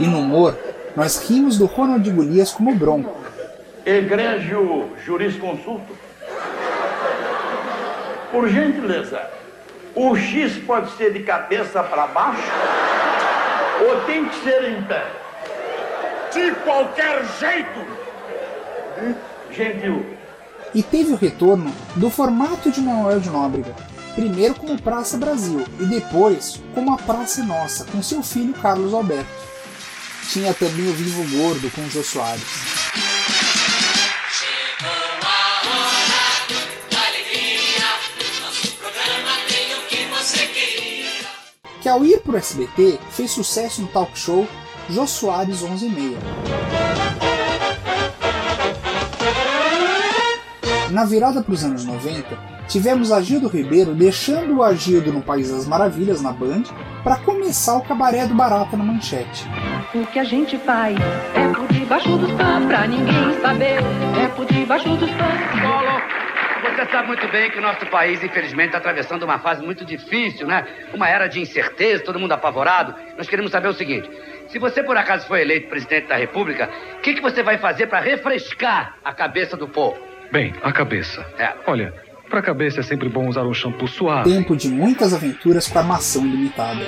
[0.01, 0.59] E no humor,
[0.97, 3.17] nós rimos do Ronald Golias como Bronco.
[3.85, 5.97] Egrégio jurisconsulto.
[8.33, 9.23] Por gentileza,
[9.95, 12.43] o X pode ser de cabeça para baixo
[13.89, 15.26] ou tem que ser em pé?
[16.37, 17.81] De qualquer jeito!
[19.51, 20.05] Gentil.
[20.75, 23.75] E teve o retorno do formato de Manuel de Nóbrega,
[24.15, 29.31] primeiro como Praça Brasil e depois como a Praça Nossa, com seu filho Carlos Alberto.
[30.29, 32.45] Tinha também o Vivo Gordo com Jô Soares.
[41.81, 44.45] que ao ir pro SBT fez sucesso no talk show
[44.89, 46.19] Jô Soares 11 e meia.
[50.91, 55.67] Na virada para os anos 90, tivemos Agildo Ribeiro deixando o Agildo no País das
[55.67, 56.63] Maravilhas na Band
[57.03, 59.45] para começar o Cabaré do Barata na Manchete.
[59.95, 60.97] O que a gente faz
[61.35, 63.79] é por debaixo dos panos pra ninguém saber.
[64.23, 65.61] É por debaixo dos panos.
[65.61, 69.85] Colo, você sabe muito bem que o nosso país, infelizmente, está atravessando uma fase muito
[69.85, 70.65] difícil, né?
[70.95, 72.95] Uma era de incerteza, todo mundo apavorado.
[73.19, 74.11] Nós queremos saber o seguinte:
[74.49, 77.87] se você por acaso for eleito presidente da República, o que, que você vai fazer
[77.87, 79.99] para refrescar a cabeça do povo?
[80.31, 81.25] Bem, a cabeça.
[81.67, 81.95] Olha,
[82.29, 84.31] pra cabeça é sempre bom usar um shampoo suave.
[84.31, 86.85] Tempo de muitas aventuras com armação ilimitada.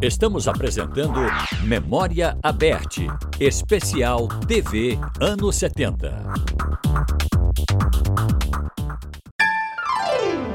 [0.00, 1.20] Estamos apresentando
[1.64, 3.08] Memória Aberte,
[3.40, 6.22] especial TV anos 70.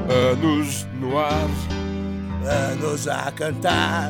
[0.08, 1.50] Anos no ar,
[2.72, 4.08] anos a cantar,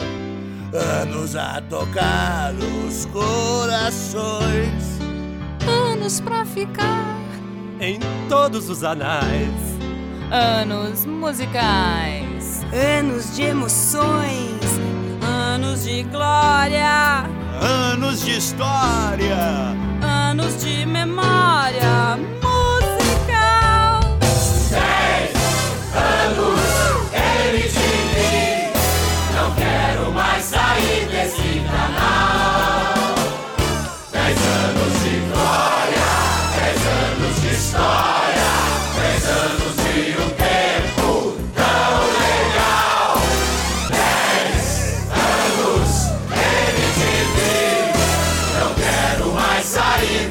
[0.72, 5.01] anos a tocar os corações.
[5.66, 7.18] Anos pra ficar.
[7.80, 9.51] Em todos os anais.
[10.30, 12.62] Anos musicais.
[12.72, 14.84] Anos de emoções.
[15.45, 17.24] Anos de glória.
[17.61, 19.74] Anos de história.
[20.03, 22.18] Anos de memória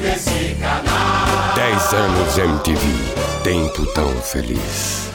[0.00, 1.54] desse canal.
[1.54, 2.80] 10 anos MTV.
[3.42, 5.10] Tempo tão feliz.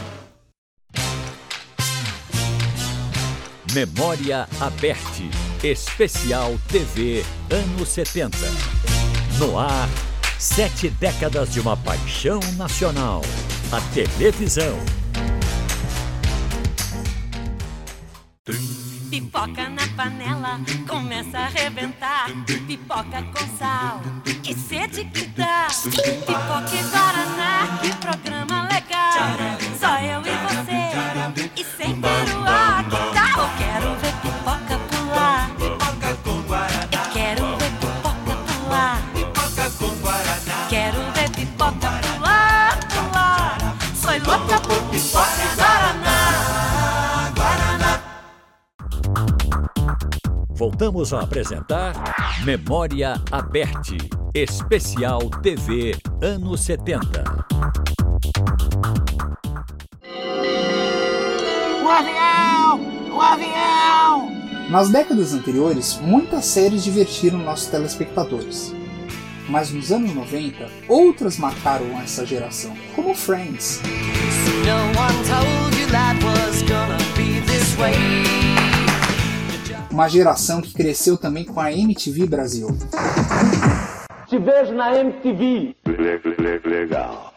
[3.74, 5.30] Memória Aberte,
[5.64, 8.38] especial TV anos 70.
[9.38, 9.88] No ar,
[10.40, 13.22] sete décadas de uma paixão nacional,
[13.72, 14.80] a televisão.
[19.20, 22.30] Pipoca na panela, começa a arrebentar.
[22.66, 24.00] Pipoca com sal,
[24.42, 25.68] que sede que dá.
[25.92, 27.68] Pipoca e Guaraná,
[28.00, 29.36] programa legal.
[29.78, 33.09] Só eu e você, e sem peruá.
[50.60, 51.96] Voltamos a apresentar
[52.44, 53.96] Memória Aberte,
[54.36, 57.24] especial TV anos 70.
[61.82, 63.16] O avião!
[63.16, 64.32] O avião!
[64.70, 68.76] Nas décadas anteriores, muitas séries divertiram nossos telespectadores.
[69.48, 73.82] Mas nos anos 90, outras marcaram essa geração, como Friends.
[74.66, 75.59] No
[80.00, 82.70] Uma geração que cresceu também com a MTV Brasil.
[84.28, 85.76] Te vejo na MTV.
[86.64, 87.34] Legal.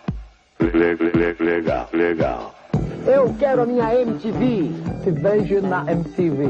[1.41, 2.55] Legal, legal.
[3.05, 4.71] Eu quero a minha MTV.
[5.03, 6.45] Te vejo na MTV.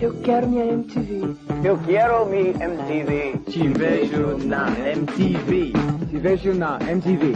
[0.00, 1.36] Eu quero minha MTV.
[1.62, 3.38] Eu quero minha MTV.
[3.48, 5.72] Te vejo na MTV.
[6.10, 7.32] Te vejo na MTV.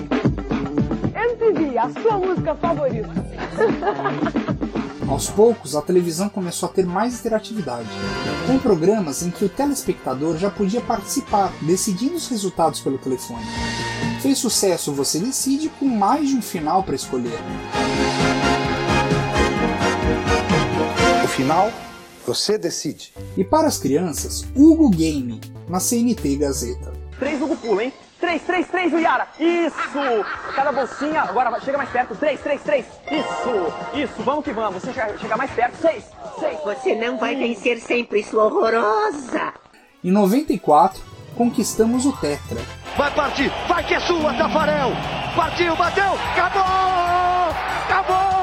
[1.14, 3.10] MTV, a sua música favorita.
[5.08, 7.88] Aos poucos, a televisão começou a ter mais interatividade,
[8.46, 13.44] com programas em que o telespectador já podia participar, decidindo os resultados pelo telefone.
[14.20, 17.38] Fez sucesso Você Decide com mais de um final para escolher.
[21.24, 21.72] O final,
[22.26, 23.14] você decide.
[23.34, 26.92] E para as crianças, Hugo Game, na CNT Gazeta.
[27.18, 27.92] Três Hugo Pula, hein?
[28.28, 29.26] Três, três, três, Yara.
[29.40, 30.24] Isso!
[30.54, 31.22] Cada bolsinha.
[31.22, 32.14] Agora chega mais perto.
[32.14, 32.84] Três, três, três.
[33.10, 33.72] Isso!
[33.94, 34.82] Isso, vamos que vamos.
[34.82, 35.76] Você chega, chega mais perto.
[35.76, 36.04] Seis,
[36.38, 36.60] seis.
[36.62, 39.54] Você não vai vencer sempre, sua horrorosa.
[40.04, 41.02] Em 94,
[41.38, 42.60] conquistamos o Tetra.
[42.98, 43.50] Vai partir.
[43.66, 44.90] Vai que é sua, Tafarel.
[45.34, 46.12] Partiu, bateu.
[46.34, 47.56] Acabou!
[47.88, 48.37] Acabou!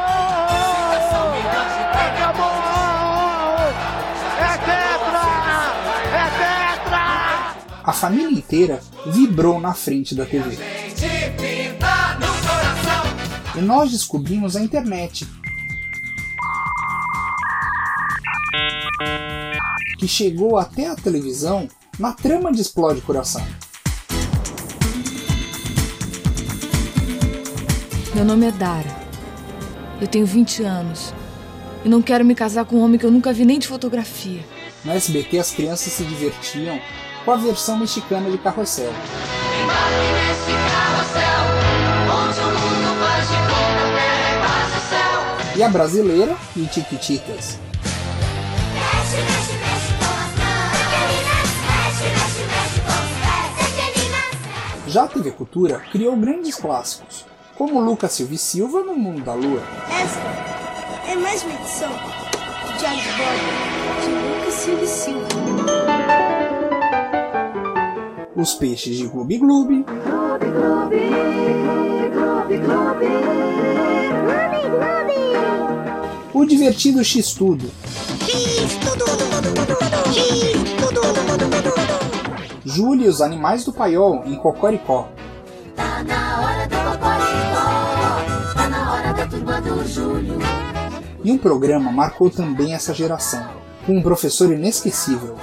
[7.85, 10.57] A família inteira vibrou na frente da TV.
[13.55, 15.27] E nós descobrimos a internet.
[19.99, 21.67] Que chegou até a televisão
[21.99, 23.45] na trama de Explode Coração.
[28.15, 28.89] Meu nome é Dara.
[30.01, 31.13] Eu tenho 20 anos.
[31.83, 34.43] E não quero me casar com um homem que eu nunca vi nem de fotografia.
[34.83, 36.79] No SBT as crianças se divertiam
[37.25, 38.93] com a versão mexicana de Carrossel.
[45.55, 47.57] E a brasileira de Tiquititas.
[54.87, 57.25] Já a TV Cultura criou grandes clássicos,
[57.57, 59.61] como Lucas Silva e Silva no Mundo da Lua.
[59.89, 61.91] Esta é mais uma edição
[62.77, 62.85] de
[63.17, 65.54] Bob de Lucas Silva e Silva.
[68.35, 69.85] Os Peixes de Gloob Gloob,
[76.33, 77.69] o divertido X-Tudo,
[82.65, 85.09] Júlio e os Animais do Paiol em Cocoricó,
[85.75, 90.39] Tá na hora do Cocoricó, tá na hora da turma do Júlio.
[91.23, 93.45] e um programa marcou também essa geração,
[93.85, 95.35] com um professor inesquecível,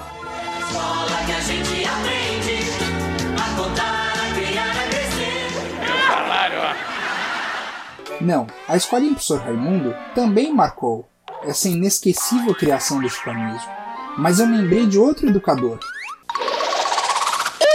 [8.22, 11.08] Não, a escolinha Professor Raimundo também marcou
[11.42, 13.68] essa inesquecível criação do chicanismo.
[14.16, 15.80] Mas eu lembrei de outro educador,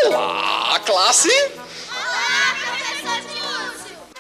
[0.05, 1.29] Olá, classe!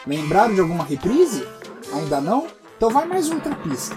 [0.05, 1.47] Lembraram de alguma reprise?
[1.93, 2.47] Ainda não?
[2.75, 3.95] Então vai mais um trapista.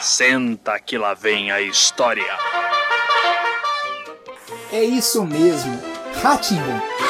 [0.00, 2.38] Senta que lá vem a história.
[4.72, 5.76] É isso mesmo,
[6.22, 7.05] Ratimbun.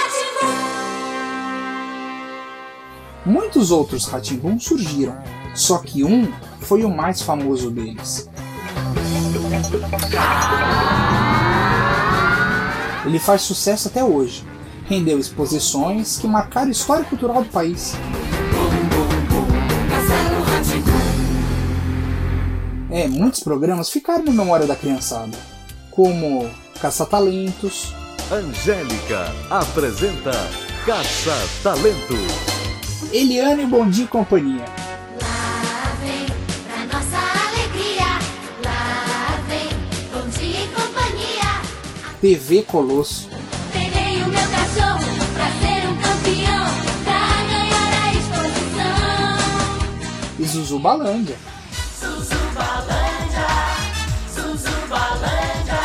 [3.26, 5.16] Muitos outros Ratimbun surgiram,
[5.52, 8.30] só que um foi o mais famoso deles.
[13.04, 14.44] Ele faz sucesso até hoje.
[14.84, 17.94] Rendeu exposições que marcaram a história cultural do país.
[22.88, 25.36] É, muitos programas ficaram na memória da criançada,
[25.90, 26.48] como
[26.80, 27.92] Caça-Talentos,
[28.30, 30.32] Angélica apresenta
[30.84, 32.55] Caça Talento.
[33.12, 34.64] Eliane Bom e Companhia,
[35.22, 36.26] Lá vem
[36.66, 38.18] pra nossa alegria.
[38.64, 39.68] Lá vem
[40.12, 41.62] bom dia e companhia.
[42.20, 43.28] TV Colosso,
[43.72, 46.66] Peguei o meu cachorro pra ser um campeão.
[47.04, 49.38] Pra ganhar a exposição.
[50.38, 51.36] e Zuzubalândia.
[52.00, 53.46] Zuzubalândia,
[54.34, 55.80] Zuzubalândia,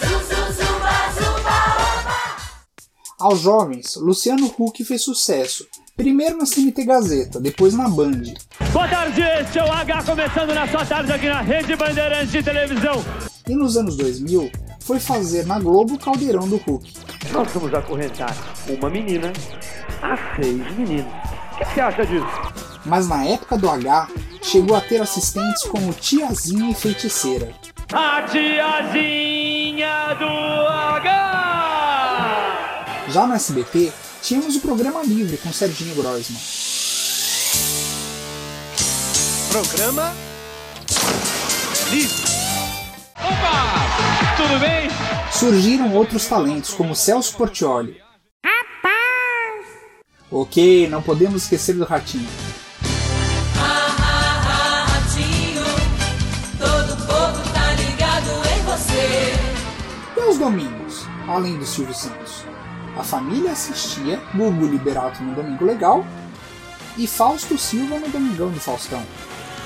[0.00, 1.56] Zuzuzuba, zuba,
[2.00, 2.36] oba.
[3.18, 5.66] Aos jovens, Luciano Huck fez sucesso,
[5.98, 8.22] primeiro na CNT Gazeta, depois na Band.
[8.72, 12.40] Boa tarde, este é o H começando na sua tarde aqui na Rede Bandeirantes de
[12.40, 13.04] Televisão.
[13.48, 16.94] E nos anos 2000, foi fazer na Globo o Caldeirão do Huck.
[17.32, 18.32] Nós vamos acorrentar
[18.68, 19.32] uma menina
[20.00, 21.12] a seis meninos.
[21.52, 22.26] O que você acha disso?
[22.86, 24.08] Mas na época do H,
[24.40, 27.52] chegou a ter assistentes como Tiazinha e Feiticeira.
[27.92, 30.28] A tiazinha do
[30.68, 31.38] H!
[33.08, 33.92] Já no SBT,
[34.22, 36.38] tínhamos o programa livre com Serginho Groisman.
[39.50, 40.14] Programa
[41.90, 42.22] Livre.
[43.16, 44.36] Opa!
[44.36, 44.88] Tudo bem?
[45.32, 47.96] Surgiram outros talentos como Celso Portioli.
[50.30, 52.28] Ok, não podemos esquecer do Ratinho.
[53.56, 55.64] Ratinho,
[56.58, 59.32] todo povo tá ligado em você.
[60.18, 62.27] E aos domingos, além do Silvio Santos?
[62.98, 66.04] A família assistia Gugu Liberato no Domingo Legal
[66.96, 69.00] e Fausto Silva no Domingão do Faustão.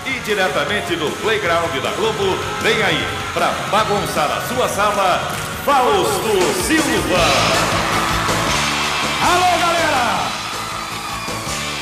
[0.04, 3.02] E diretamente do Playground da Globo, vem aí,
[3.32, 5.18] pra bagunçar a sua sala,
[5.64, 7.24] Fausto Silva!
[9.24, 10.28] Alô, galera!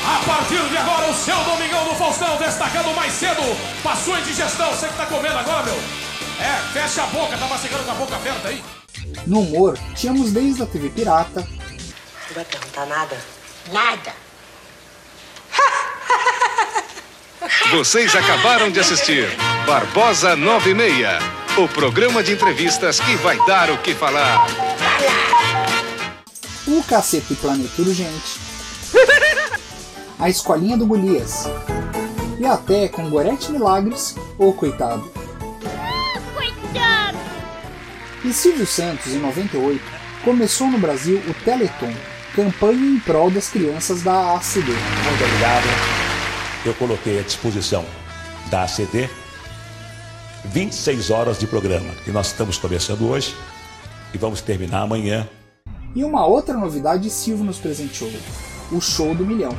[0.07, 3.41] A partir de agora, o seu Domingão do Faustão, destacando mais cedo
[3.83, 4.69] pra sua indigestão.
[4.69, 5.75] Você que tá comendo agora, meu.
[6.39, 8.63] É, fecha a boca, tá mastigando com a boca aberta aí.
[9.25, 13.17] No humor, tínhamos desde a TV Pirata, Não vai perguntar nada?
[13.71, 14.13] Nada.
[17.71, 19.27] Vocês acabaram de assistir
[19.65, 21.07] Barbosa 96,
[21.57, 24.45] o programa de entrevistas que vai dar o que falar.
[26.67, 28.39] o Cacete Planeta Urgente,
[30.19, 31.45] a Escolinha do Golias
[32.39, 35.01] e até com Gorete Milagres, ou Coitado.
[35.03, 35.20] Coitado.
[38.31, 39.83] E Silvio Santos, em 98,
[40.23, 41.93] começou no Brasil o Teleton,
[42.33, 44.71] campanha em prol das crianças da ACD.
[44.71, 45.65] Muito obrigado.
[46.65, 47.83] Eu coloquei à disposição
[48.49, 49.09] da ACD
[50.45, 53.35] 26 horas de programa, que nós estamos começando hoje
[54.13, 55.27] e vamos terminar amanhã.
[55.93, 58.13] E uma outra novidade Silvio nos presenteou,
[58.71, 59.51] o Show do Milhão.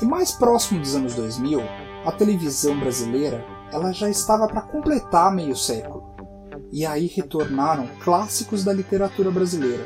[0.00, 1.62] E mais próximo dos anos 2000,
[2.06, 6.14] a televisão brasileira ela já estava para completar meio século.
[6.70, 9.84] E aí retornaram clássicos da literatura brasileira.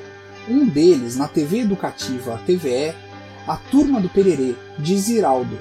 [0.49, 2.95] Um deles na TV educativa, a TVE,
[3.47, 5.57] A Turma do Pererê, de Ziraldo.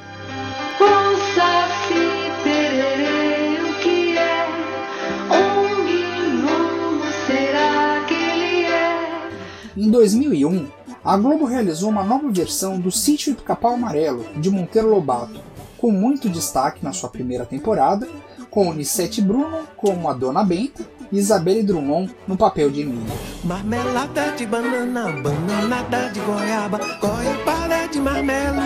[9.77, 10.67] Em 2001,
[11.03, 15.39] a Globo realizou uma nova versão do Sítio do Capão Amarelo, de Monteiro Lobato,
[15.77, 18.07] com muito destaque na sua primeira temporada,
[18.49, 23.15] com Nissete Bruno como a Dona Benta e Isabelle Drummond no papel de Emília.
[23.43, 28.61] Marmelada de banana, bananada de goiaba, goiabada de marmelo.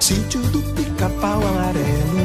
[0.00, 2.16] Sítio do pica-pau amarelo.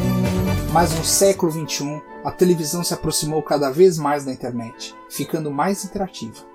[0.71, 5.83] Mas no século XXI, a televisão se aproximou cada vez mais da internet, ficando mais
[5.83, 6.45] interativa.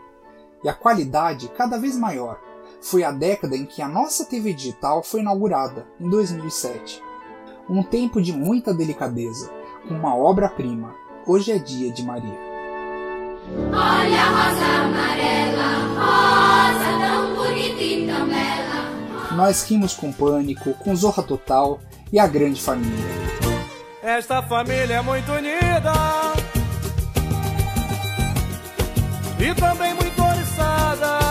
[0.64, 2.40] E a qualidade cada vez maior.
[2.88, 7.02] Foi a década em que a nossa TV digital foi inaugurada, em 2007.
[7.68, 9.50] Um tempo de muita delicadeza,
[9.88, 10.94] com uma obra-prima.
[11.26, 12.38] Hoje é dia de Maria.
[13.72, 15.66] Olha a rosa amarela,
[15.98, 19.36] rosa tão bonita e tão bela.
[19.36, 21.80] Nós rimos com Pânico, com Zorra Total
[22.12, 23.04] e a Grande Família.
[24.00, 25.92] Esta família é muito unida
[29.40, 31.25] e também muito oriçada.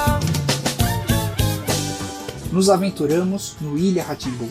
[2.55, 4.49] Nos aventuramos no Ilha Ratimbum.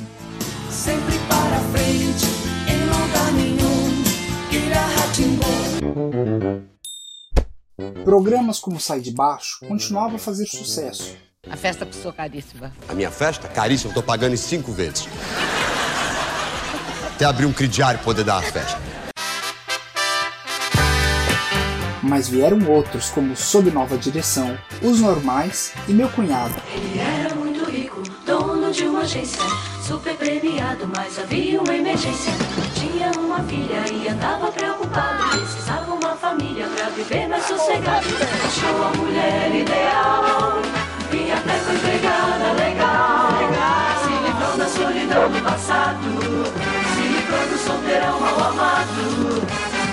[0.71, 2.27] Sempre para frente,
[2.69, 4.05] em lugar nenhum.
[4.53, 6.65] Ilha Ratimbum.
[8.05, 11.17] Programas como Sai de Baixo continuavam a fazer sucesso.
[11.49, 12.71] A festa custou caríssima.
[12.87, 13.49] A minha festa?
[13.49, 15.09] Caríssima, eu tô pagando em cinco vezes.
[17.15, 18.79] Até abrir um crediário pra poder dar a festa.
[22.03, 26.55] Mas vieram outros, como Sob Nova Direção, Os Normais e Meu Cunhado.
[26.71, 27.01] Ele
[28.75, 29.41] de uma agência,
[29.81, 32.33] super premiado, mas havia uma emergência.
[32.75, 38.05] Tinha uma filha e andava preocupado, precisava uma família pra viver mais sossegado.
[38.45, 40.61] Achou a mulher ideal,
[41.13, 43.29] e até foi empregada legal.
[44.03, 46.09] Se livrou da solidão do passado,
[46.95, 49.41] se livrou do solteirão mal amado.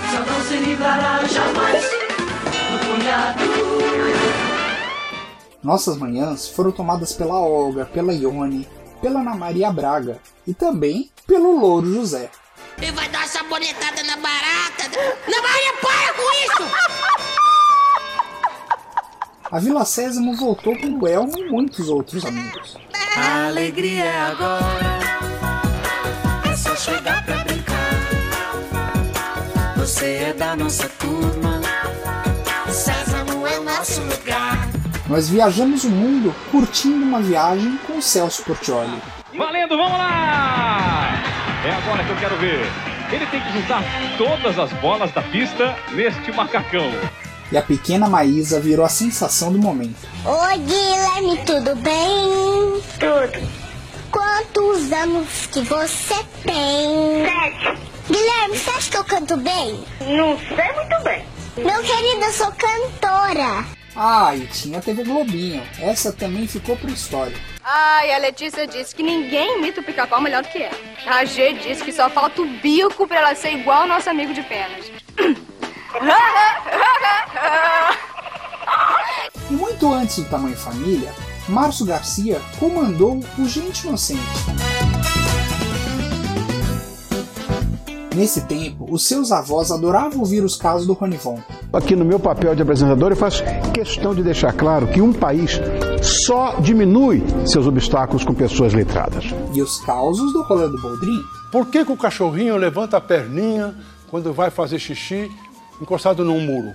[0.10, 4.31] Só não se livrará jamais do cunhado.
[5.64, 8.68] Nossas manhãs foram tomadas pela Olga, pela Ione,
[9.00, 12.32] pela Ana Maria Braga e também pelo Louro José.
[12.82, 14.86] Ele vai dar sabonetada na barata.
[15.28, 16.64] Ana Maria, para com isso!
[19.52, 22.78] A Vila Sésamo voltou com o Elmo e muitos outros amigos.
[23.16, 25.00] A alegria é agora.
[26.50, 27.76] É só chegar pra brincar.
[29.78, 31.62] Você é da nossa turma.
[32.72, 34.61] Sésamo é nosso lugar.
[35.12, 38.98] Nós viajamos o mundo curtindo uma viagem com o Celso Portioli.
[39.38, 41.22] Valendo, vamos lá!
[41.66, 42.62] É agora que eu quero ver.
[43.12, 43.84] Ele tem que juntar
[44.18, 46.90] todas as bolas da pista neste macacão.
[47.52, 50.08] E a pequena Maísa virou a sensação do momento.
[50.24, 52.82] Oi, Guilherme, tudo bem?
[52.98, 53.50] Tudo.
[54.10, 57.26] Quantos anos que você tem?
[57.26, 57.78] Sete.
[58.08, 59.84] Guilherme, você acha que eu canto bem?
[60.00, 61.26] Não sei muito bem.
[61.58, 63.81] Meu querido, eu sou cantora.
[63.96, 65.64] Ah, e tinha TV Globinho.
[65.80, 67.36] Essa também ficou pra história.
[67.64, 70.78] Ai, a Letícia disse que ninguém imita o pica-pau melhor do que ela.
[71.06, 74.34] A G disse que só falta o bico pra ela ser igual ao nosso amigo
[74.34, 74.92] de penas.
[79.50, 81.14] E muito antes do Tamanho Família,
[81.50, 84.22] Márcio Garcia comandou o Gente Inocente.
[88.16, 91.42] Nesse tempo, os seus avós adoravam ouvir os casos do Ronivon.
[91.72, 93.42] Aqui no meu papel de apresentador, eu faço
[93.74, 95.62] questão de deixar claro que um país
[96.02, 99.26] só diminui seus obstáculos com pessoas letradas.
[99.54, 101.22] E os causos do Rolando Boldrin.
[101.54, 103.74] Por que, que o cachorrinho levanta a perninha
[104.10, 105.32] quando vai fazer xixi
[105.82, 106.74] encostado num muro?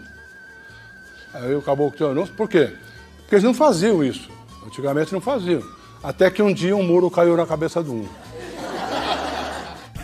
[1.34, 2.72] Aí o caboclo disse, por quê?
[3.18, 4.30] Porque eles não faziam isso.
[4.66, 5.62] Antigamente não faziam.
[6.03, 8.07] Até que um dia um muro caiu na cabeça de um.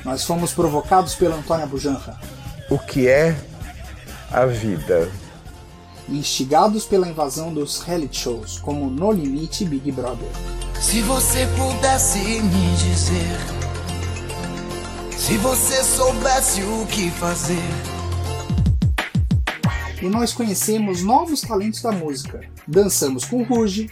[0.05, 2.19] Nós fomos provocados pela Antônia Bujanra.
[2.69, 3.37] O que é
[4.31, 5.11] a vida?
[6.09, 10.29] Instigados pela invasão dos reality shows, como No Limite e Big Brother.
[10.81, 13.39] Se você pudesse me dizer,
[15.17, 17.63] se você soubesse o que fazer.
[20.03, 22.41] E nós conhecemos novos talentos da música.
[22.67, 23.89] Dançamos com Ruge.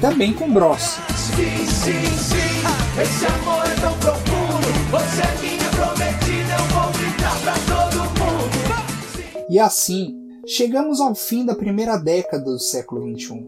[0.00, 0.80] Também com Bros.
[0.80, 4.66] Sim, sim, sim, esse amor é tão profundo.
[4.90, 9.46] Você é minha prometida, eu vou gritar pra todo mundo.
[9.50, 13.46] E assim, chegamos ao fim da primeira década do século XXI.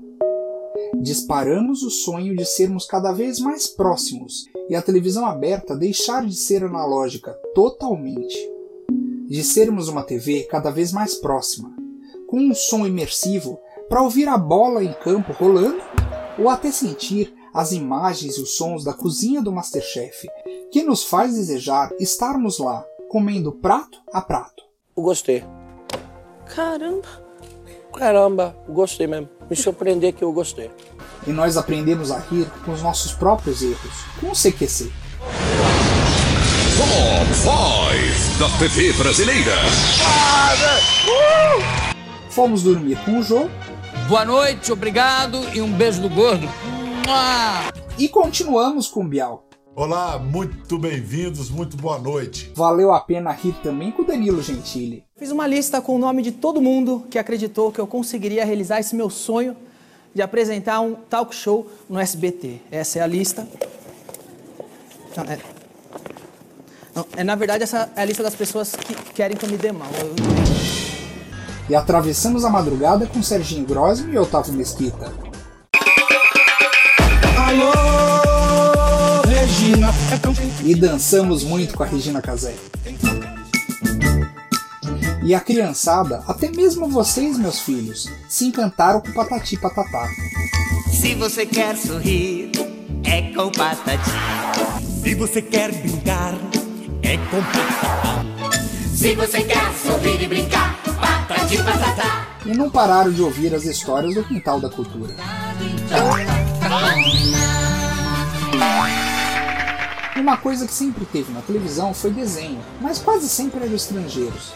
[1.01, 6.37] Disparamos o sonho de sermos cada vez mais próximos e a televisão aberta deixar de
[6.37, 8.37] ser analógica totalmente.
[9.27, 11.75] De sermos uma TV cada vez mais próxima,
[12.27, 15.92] com um som imersivo para ouvir a bola em campo rolando
[16.43, 20.29] ou até sentir as imagens e os sons da cozinha do Masterchef,
[20.73, 24.65] que nos faz desejar estarmos lá, comendo prato a prato.
[24.97, 25.45] Gostei.
[26.47, 27.07] Caramba.
[27.97, 29.29] Caramba, gostei mesmo.
[29.49, 30.71] Me surpreender que eu gostei.
[31.27, 34.91] E nós aprendemos a rir com os nossos próprios erros, com o CQC.
[36.77, 39.53] Top 5 da TV brasileira.
[42.31, 43.49] Fomos dormir com o Jô.
[44.09, 46.47] Boa noite, obrigado e um beijo do gordo.
[47.99, 49.49] E continuamos com o Bial.
[49.75, 52.53] Olá, muito bem-vindos, muito boa noite.
[52.55, 55.05] Valeu a pena rir também com o Danilo Gentili.
[55.17, 58.81] Fiz uma lista com o nome de todo mundo que acreditou que eu conseguiria realizar
[58.81, 59.57] esse meu sonho
[60.15, 62.61] de apresentar um talk show no SBT.
[62.71, 63.49] Essa é a lista.
[65.17, 65.39] Não, é...
[66.95, 69.57] Não, é na verdade essa é a lista das pessoas que querem que eu me
[69.57, 69.89] dê mal.
[69.99, 70.82] Eu...
[71.73, 75.11] E atravessamos a madrugada com Serginho Grosme e Otávio Mesquita.
[77.49, 79.89] Alô, Regina.
[80.63, 82.55] E dançamos muito com a Regina Casé.
[85.25, 90.11] E a criançada, até mesmo vocês, meus filhos, se encantaram com Patati Patatá.
[90.91, 92.53] Se você quer sorrir,
[93.03, 94.11] é com patati.
[95.03, 96.35] Se você quer brincar,
[97.03, 98.32] é com patatá.
[99.03, 102.25] Se você quer sorrir e brincar, patati patatá.
[102.47, 105.13] E não pararam de ouvir as histórias do quintal da cultura.
[110.15, 114.53] Uma coisa que sempre teve na televisão foi desenho, mas quase sempre eram estrangeiros.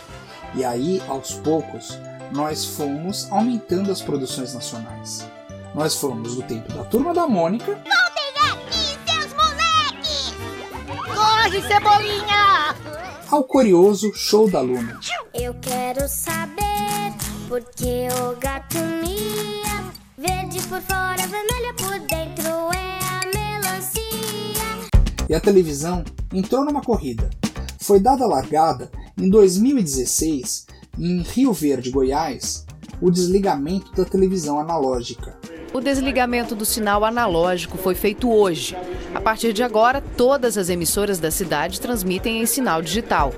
[0.55, 1.99] E aí, aos poucos,
[2.31, 5.29] nós fomos aumentando as produções nacionais.
[5.75, 7.73] Nós fomos do tempo da Turma da Mônica.
[7.73, 10.35] Voltem aqui, seus moleques!
[11.05, 12.56] Corre, cebolinha!
[13.29, 15.01] Ao curioso Show da Luna.
[15.35, 17.13] Eu quero saber
[17.49, 19.93] por que o gato mia.
[20.17, 24.03] Verde por fora, vermelha por dentro é a melancia.
[25.29, 27.31] E a televisão entrou numa corrida.
[27.81, 30.67] Foi dada a largada em 2016,
[30.99, 32.66] em Rio Verde, Goiás,
[33.01, 35.37] o desligamento da televisão analógica.
[35.73, 38.77] O desligamento do sinal analógico foi feito hoje.
[39.15, 43.33] A partir de agora, todas as emissoras da cidade transmitem em sinal digital.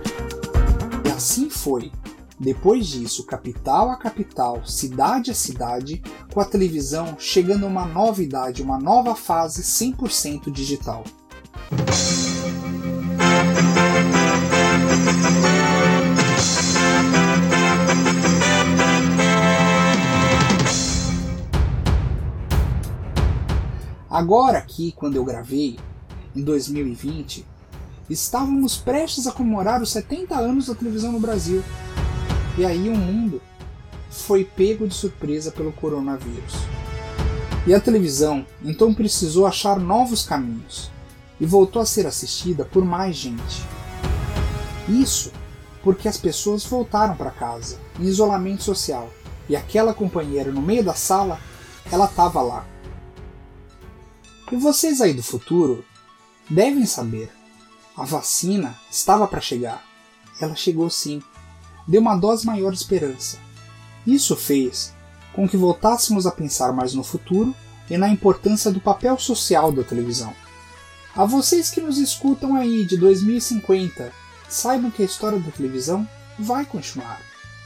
[1.04, 1.90] E assim foi.
[2.38, 6.00] Depois disso, capital a capital, cidade a cidade,
[6.32, 11.02] com a televisão chegando a uma nova idade, uma nova fase 100% digital.
[24.18, 25.78] Agora aqui, quando eu gravei,
[26.34, 27.46] em 2020,
[28.10, 31.62] estávamos prestes a comemorar os 70 anos da televisão no Brasil.
[32.58, 33.40] E aí o mundo
[34.10, 36.54] foi pego de surpresa pelo coronavírus.
[37.64, 40.90] E a televisão então precisou achar novos caminhos
[41.38, 43.62] e voltou a ser assistida por mais gente.
[44.88, 45.30] Isso
[45.80, 49.10] porque as pessoas voltaram para casa, em isolamento social,
[49.48, 51.38] e aquela companheira no meio da sala,
[51.92, 52.66] ela estava lá.
[54.50, 55.84] E vocês aí do futuro
[56.48, 57.30] devem saber,
[57.94, 59.84] a vacina estava para chegar.
[60.40, 61.22] Ela chegou sim.
[61.86, 63.38] Deu uma dose maior de esperança.
[64.06, 64.94] Isso fez
[65.34, 67.54] com que voltássemos a pensar mais no futuro
[67.90, 70.34] e na importância do papel social da televisão.
[71.14, 74.12] A vocês que nos escutam aí de 2050,
[74.48, 77.20] saibam que a história da televisão vai continuar.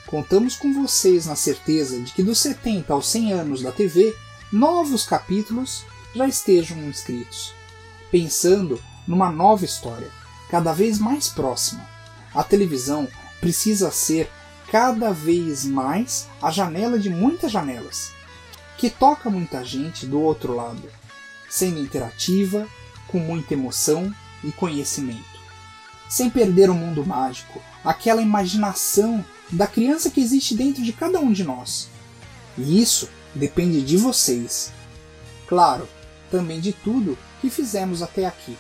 [0.07, 4.17] Contamos com vocês na certeza de que dos 70 aos 100 anos da TV,
[4.51, 5.85] novos capítulos
[6.15, 7.55] já estejam inscritos,
[8.11, 10.11] pensando numa nova história,
[10.51, 11.89] cada vez mais próxima.
[12.35, 13.09] A televisão
[13.41, 14.31] precisa ser
[14.71, 18.13] cada vez mais a janela de muitas janelas,
[18.79, 20.89] que toca muita gente do outro lado,
[21.49, 22.67] sendo interativa,
[23.09, 25.33] com muita emoção e conhecimento.
[26.09, 31.33] Sem perder o mundo mágico, aquela imaginação da criança que existe dentro de cada um
[31.33, 31.89] de nós.
[32.57, 34.73] E isso depende de vocês.
[35.47, 35.87] Claro,
[36.33, 38.57] também de tudo que fizemos até aqui.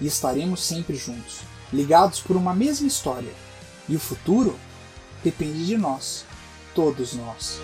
[0.00, 3.32] E estaremos sempre juntos, ligados por uma mesma história.
[3.86, 4.58] E o futuro
[5.22, 6.24] depende de nós,
[6.74, 7.60] todos nós.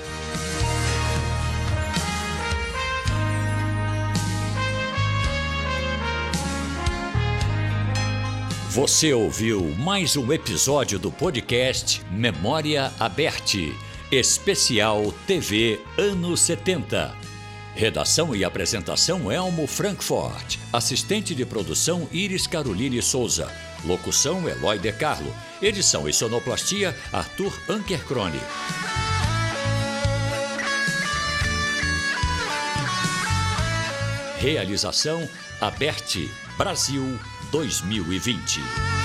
[8.68, 13.74] Você ouviu mais um episódio do podcast Memória Aberte,
[14.12, 17.26] especial TV anos 70.
[17.77, 20.57] Redação e apresentação Elmo Frankfurt.
[20.72, 23.53] Assistente de produção Iris Caroline Souza.
[23.85, 25.31] Locução Eloy De Carlo.
[25.61, 28.41] Edição e sonoplastia Arthur Ankercrone.
[34.39, 35.29] Realização
[35.61, 37.18] Aberte Brasil
[37.53, 38.95] 2020.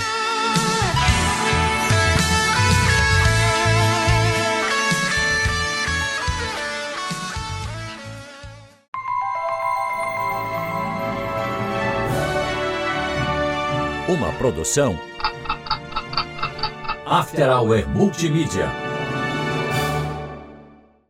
[14.12, 15.00] Uma produção
[17.06, 18.81] After Hour Multimídia.